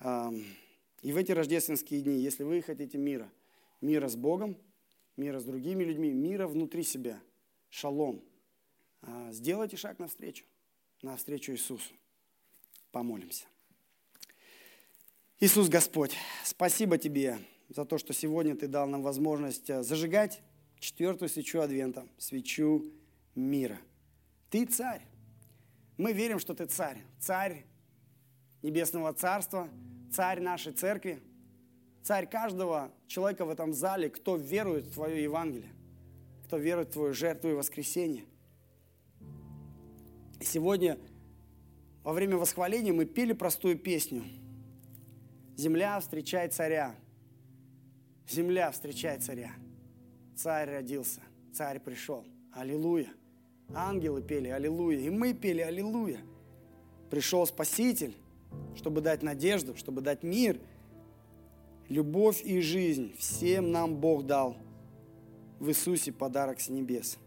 И 0.00 1.12
в 1.12 1.16
эти 1.16 1.32
рождественские 1.32 2.00
дни, 2.00 2.20
если 2.20 2.42
вы 2.44 2.62
хотите 2.62 2.98
мира, 2.98 3.30
мира 3.80 4.08
с 4.08 4.16
Богом, 4.16 4.56
мира 5.16 5.38
с 5.40 5.44
другими 5.44 5.84
людьми, 5.84 6.10
мира 6.12 6.46
внутри 6.46 6.82
себя, 6.82 7.20
шалом– 7.68 8.22
а, 9.02 9.32
сделайте 9.32 9.76
шаг 9.76 9.98
навстречу, 9.98 10.44
навстречу 11.02 11.52
Иисусу. 11.52 11.90
Помолимся. 12.92 13.46
Иисус 15.38 15.68
Господь, 15.68 16.14
спасибо 16.44 16.98
Тебе 16.98 17.38
за 17.68 17.84
то, 17.84 17.98
что 17.98 18.12
сегодня 18.12 18.56
Ты 18.56 18.68
дал 18.68 18.86
нам 18.86 19.02
возможность 19.02 19.70
а, 19.70 19.82
зажигать 19.82 20.42
четвертую 20.78 21.28
свечу 21.28 21.60
Адвента, 21.60 22.06
свечу 22.18 22.92
мира. 23.34 23.78
Ты 24.50 24.66
царь. 24.66 25.02
Мы 25.96 26.12
верим, 26.12 26.38
что 26.38 26.54
Ты 26.54 26.66
царь. 26.66 26.98
Царь 27.18 27.64
Небесного 28.62 29.12
Царства, 29.12 29.68
царь 30.12 30.40
нашей 30.40 30.72
церкви, 30.72 31.20
царь 32.02 32.28
каждого 32.28 32.92
человека 33.06 33.44
в 33.44 33.50
этом 33.50 33.72
зале, 33.72 34.10
кто 34.10 34.36
верует 34.36 34.86
в 34.86 34.94
Твое 34.94 35.22
Евангелие, 35.22 35.72
кто 36.44 36.56
верует 36.56 36.88
в 36.88 36.92
Твою 36.92 37.14
жертву 37.14 37.50
и 37.50 37.54
воскресение– 37.54 38.24
Сегодня 40.42 40.98
во 42.02 42.14
время 42.14 42.38
восхваления 42.38 42.94
мы 42.94 43.04
пели 43.04 43.34
простую 43.34 43.78
песню. 43.78 44.24
Земля 45.56 46.00
встречает 46.00 46.54
царя. 46.54 46.94
Земля 48.26 48.70
встречает 48.70 49.22
царя. 49.22 49.52
Царь 50.36 50.70
родился, 50.70 51.20
царь 51.52 51.78
пришел. 51.78 52.24
Аллилуйя. 52.52 53.08
Ангелы 53.74 54.22
пели 54.22 54.48
Аллилуйя. 54.48 55.00
И 55.00 55.10
мы 55.10 55.34
пели 55.34 55.60
Аллилуйя. 55.60 56.20
Пришел 57.10 57.46
Спаситель, 57.46 58.16
чтобы 58.76 59.00
дать 59.00 59.22
надежду, 59.22 59.76
чтобы 59.76 60.00
дать 60.00 60.22
мир, 60.22 60.60
любовь 61.88 62.42
и 62.44 62.60
жизнь. 62.60 63.14
Всем 63.18 63.72
нам 63.72 63.96
Бог 63.96 64.24
дал 64.26 64.56
в 65.58 65.68
Иисусе 65.68 66.12
подарок 66.12 66.60
с 66.60 66.68
небес. 66.68 67.18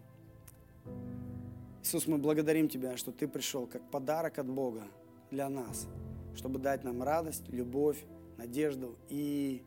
Иисус, 1.82 2.06
мы 2.06 2.18
благодарим 2.18 2.68
Тебя, 2.68 2.96
что 2.96 3.12
Ты 3.12 3.28
пришел 3.28 3.66
как 3.66 3.82
подарок 3.90 4.38
от 4.38 4.48
Бога 4.48 4.84
для 5.30 5.48
нас, 5.48 5.86
чтобы 6.34 6.58
дать 6.58 6.82
нам 6.82 7.02
радость, 7.02 7.48
любовь, 7.50 8.04
надежду 8.38 8.96
и 9.08 9.62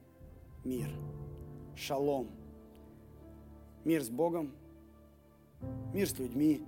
мир. 0.64 0.90
Шалом. 1.76 2.28
Мир 3.86 4.04
с 4.04 4.10
Богом, 4.10 4.52
мир 5.94 6.10
с 6.10 6.18
людьми, 6.18 6.64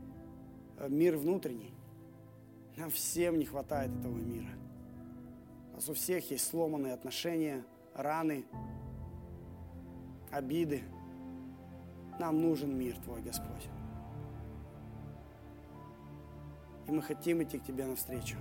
мир 0.88 1.18
внутренний. 1.18 1.74
Нам 2.78 2.92
всем 2.92 3.38
не 3.40 3.46
хватает 3.46 3.92
этого 4.00 4.16
мира. 4.16 4.48
Нас 5.80 5.88
у 5.88 5.94
всех 5.94 6.30
есть 6.30 6.46
сломанные 6.46 6.92
отношения, 6.92 7.64
раны, 7.96 8.44
обиды. 10.30 10.84
Нам 12.20 12.42
нужен 12.42 12.78
мир 12.78 12.98
Твой, 12.98 13.22
Господь. 13.22 13.70
И 16.86 16.92
мы 16.92 17.02
хотим 17.02 17.42
идти 17.42 17.60
к 17.60 17.64
Тебе 17.64 17.86
навстречу. 17.86 18.36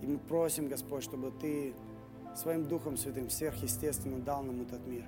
И 0.00 0.06
мы 0.06 0.16
просим, 0.16 0.68
Господь, 0.68 1.04
чтобы 1.04 1.32
Ты 1.32 1.74
своим 2.34 2.66
Духом 2.66 2.96
Святым 2.96 3.28
сверхъестественно 3.28 4.18
дал 4.18 4.42
нам 4.42 4.62
этот 4.62 4.86
мир. 4.86 5.04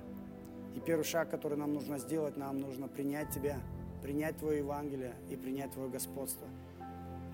И 0.75 0.79
первый 0.79 1.05
шаг, 1.05 1.31
который 1.31 1.57
нам 1.57 1.73
нужно 1.73 1.97
сделать, 1.97 2.37
нам 2.37 2.59
нужно 2.59 2.87
принять 2.87 3.31
Тебя, 3.31 3.57
принять 4.03 4.37
Твое 4.37 4.59
Евангелие 4.59 5.15
и 5.31 5.35
принять 5.35 5.71
Твое 5.71 5.89
господство. 5.89 6.47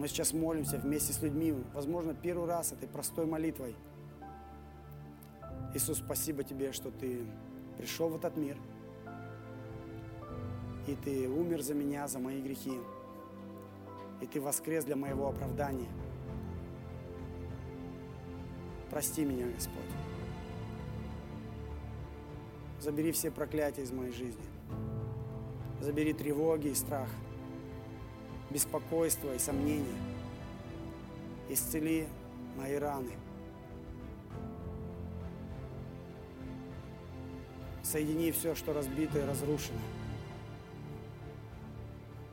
Мы 0.01 0.07
сейчас 0.07 0.33
молимся 0.33 0.79
вместе 0.79 1.13
с 1.13 1.21
людьми, 1.21 1.53
возможно, 1.75 2.15
первый 2.15 2.47
раз 2.47 2.71
этой 2.71 2.87
простой 2.87 3.27
молитвой. 3.27 3.75
Иисус, 5.75 5.99
спасибо 5.99 6.43
Тебе, 6.43 6.71
что 6.71 6.89
Ты 6.89 7.19
пришел 7.77 8.09
в 8.09 8.15
этот 8.15 8.35
мир, 8.35 8.57
и 10.87 10.95
Ты 10.95 11.29
умер 11.29 11.61
за 11.61 11.75
меня, 11.75 12.07
за 12.07 12.17
мои 12.17 12.41
грехи, 12.41 12.79
и 14.21 14.25
Ты 14.25 14.41
воскрес 14.41 14.85
для 14.85 14.95
моего 14.95 15.29
оправдания– 15.29 15.87
Прости 18.91 19.23
меня, 19.23 19.45
Господь. 19.47 19.85
Забери 22.81 23.13
все 23.13 23.31
проклятия 23.31 23.83
из 23.83 23.91
моей 23.93 24.11
жизни. 24.11 24.43
Забери 25.79 26.11
тревоги 26.11 26.67
и 26.67 26.73
страх, 26.73 27.07
беспокойство 28.53 29.33
и 29.33 29.39
сомнения. 29.39 29.97
Исцели 31.49 32.07
мои 32.57 32.75
раны. 32.75 33.11
Соедини 37.83 38.31
все, 38.31 38.55
что 38.55 38.73
разбито 38.73 39.19
и 39.19 39.25
разрушено. 39.25 39.79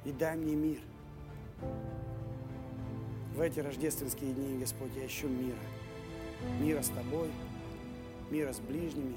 И 0.04 0.12
дай 0.12 0.36
мне 0.36 0.54
мир. 0.54 0.80
В 3.34 3.40
эти 3.40 3.60
рождественские 3.60 4.32
дни, 4.32 4.58
Господь, 4.58 4.90
я 4.96 5.06
ищу 5.06 5.28
мира 5.28 5.58
мира 6.60 6.82
с 6.82 6.88
тобой, 6.88 7.28
мира 8.30 8.52
с 8.52 8.60
ближними, 8.60 9.16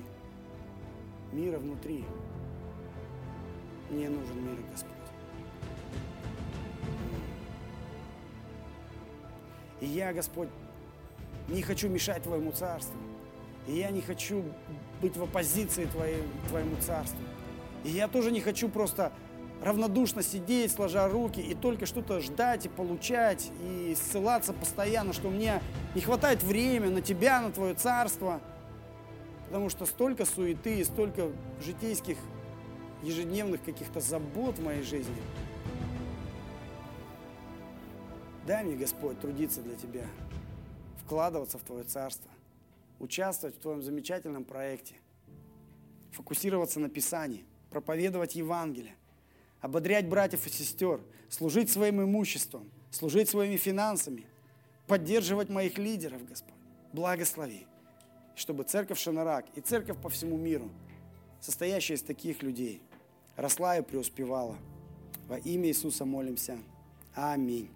мира 1.31 1.57
внутри. 1.59 2.05
Мне 3.89 4.09
нужен 4.09 4.43
мир, 4.43 4.57
Господь. 4.71 4.90
И 9.81 9.87
я, 9.87 10.13
Господь, 10.13 10.49
не 11.49 11.61
хочу 11.61 11.89
мешать 11.89 12.23
Твоему 12.23 12.51
Царству. 12.51 12.97
И 13.67 13.73
я 13.73 13.89
не 13.89 14.01
хочу 14.01 14.43
быть 15.01 15.17
в 15.17 15.23
оппозиции 15.23 15.85
твоему, 15.85 16.75
Царству. 16.79 17.19
И 17.83 17.89
я 17.89 18.07
тоже 18.07 18.31
не 18.31 18.39
хочу 18.39 18.69
просто 18.69 19.11
равнодушно 19.61 20.23
сидеть, 20.23 20.71
сложа 20.71 21.07
руки, 21.07 21.39
и 21.39 21.53
только 21.53 21.85
что-то 21.85 22.19
ждать 22.21 22.65
и 22.65 22.69
получать, 22.69 23.51
и 23.63 23.95
ссылаться 23.95 24.53
постоянно, 24.53 25.13
что 25.13 25.29
мне 25.29 25.61
не 25.93 26.01
хватает 26.01 26.41
времени 26.43 26.93
на 26.93 27.01
тебя, 27.01 27.41
на 27.41 27.51
твое 27.51 27.73
царство. 27.75 28.41
Потому 29.47 29.69
что 29.69 29.85
столько 29.85 30.25
суеты 30.25 30.79
и 30.79 30.83
столько 30.83 31.29
житейских, 31.63 32.17
ежедневных 33.03 33.63
каких-то 33.63 33.99
забот 33.99 34.57
в 34.57 34.63
моей 34.63 34.83
жизни. 34.83 35.15
Дай 38.51 38.65
мне, 38.65 38.75
Господь, 38.75 39.17
трудиться 39.17 39.61
для 39.61 39.75
Тебя, 39.75 40.05
вкладываться 40.97 41.57
в 41.57 41.61
Твое 41.61 41.85
Царство, 41.85 42.29
участвовать 42.99 43.55
в 43.55 43.59
Твоем 43.59 43.81
замечательном 43.81 44.43
проекте, 44.43 44.95
фокусироваться 46.11 46.81
на 46.81 46.89
Писании, 46.89 47.45
проповедовать 47.69 48.35
Евангелие, 48.35 48.93
ободрять 49.61 50.05
братьев 50.05 50.45
и 50.45 50.49
сестер, 50.49 50.99
служить 51.29 51.69
своим 51.69 52.03
имуществом, 52.03 52.69
служить 52.91 53.29
своими 53.29 53.55
финансами, 53.55 54.25
поддерживать 54.85 55.47
моих 55.47 55.77
лидеров, 55.77 56.27
Господь. 56.27 56.53
Благослови, 56.91 57.65
чтобы 58.35 58.65
церковь 58.65 58.99
Шанарак 58.99 59.45
и 59.55 59.61
церковь 59.61 59.95
по 60.01 60.09
всему 60.09 60.35
миру, 60.35 60.69
состоящая 61.39 61.93
из 61.93 62.03
таких 62.03 62.43
людей, 62.43 62.81
росла 63.37 63.77
и 63.77 63.81
преуспевала. 63.81 64.57
Во 65.29 65.37
имя 65.37 65.69
Иисуса 65.69 66.03
молимся. 66.03 66.57
Аминь. 67.13 67.69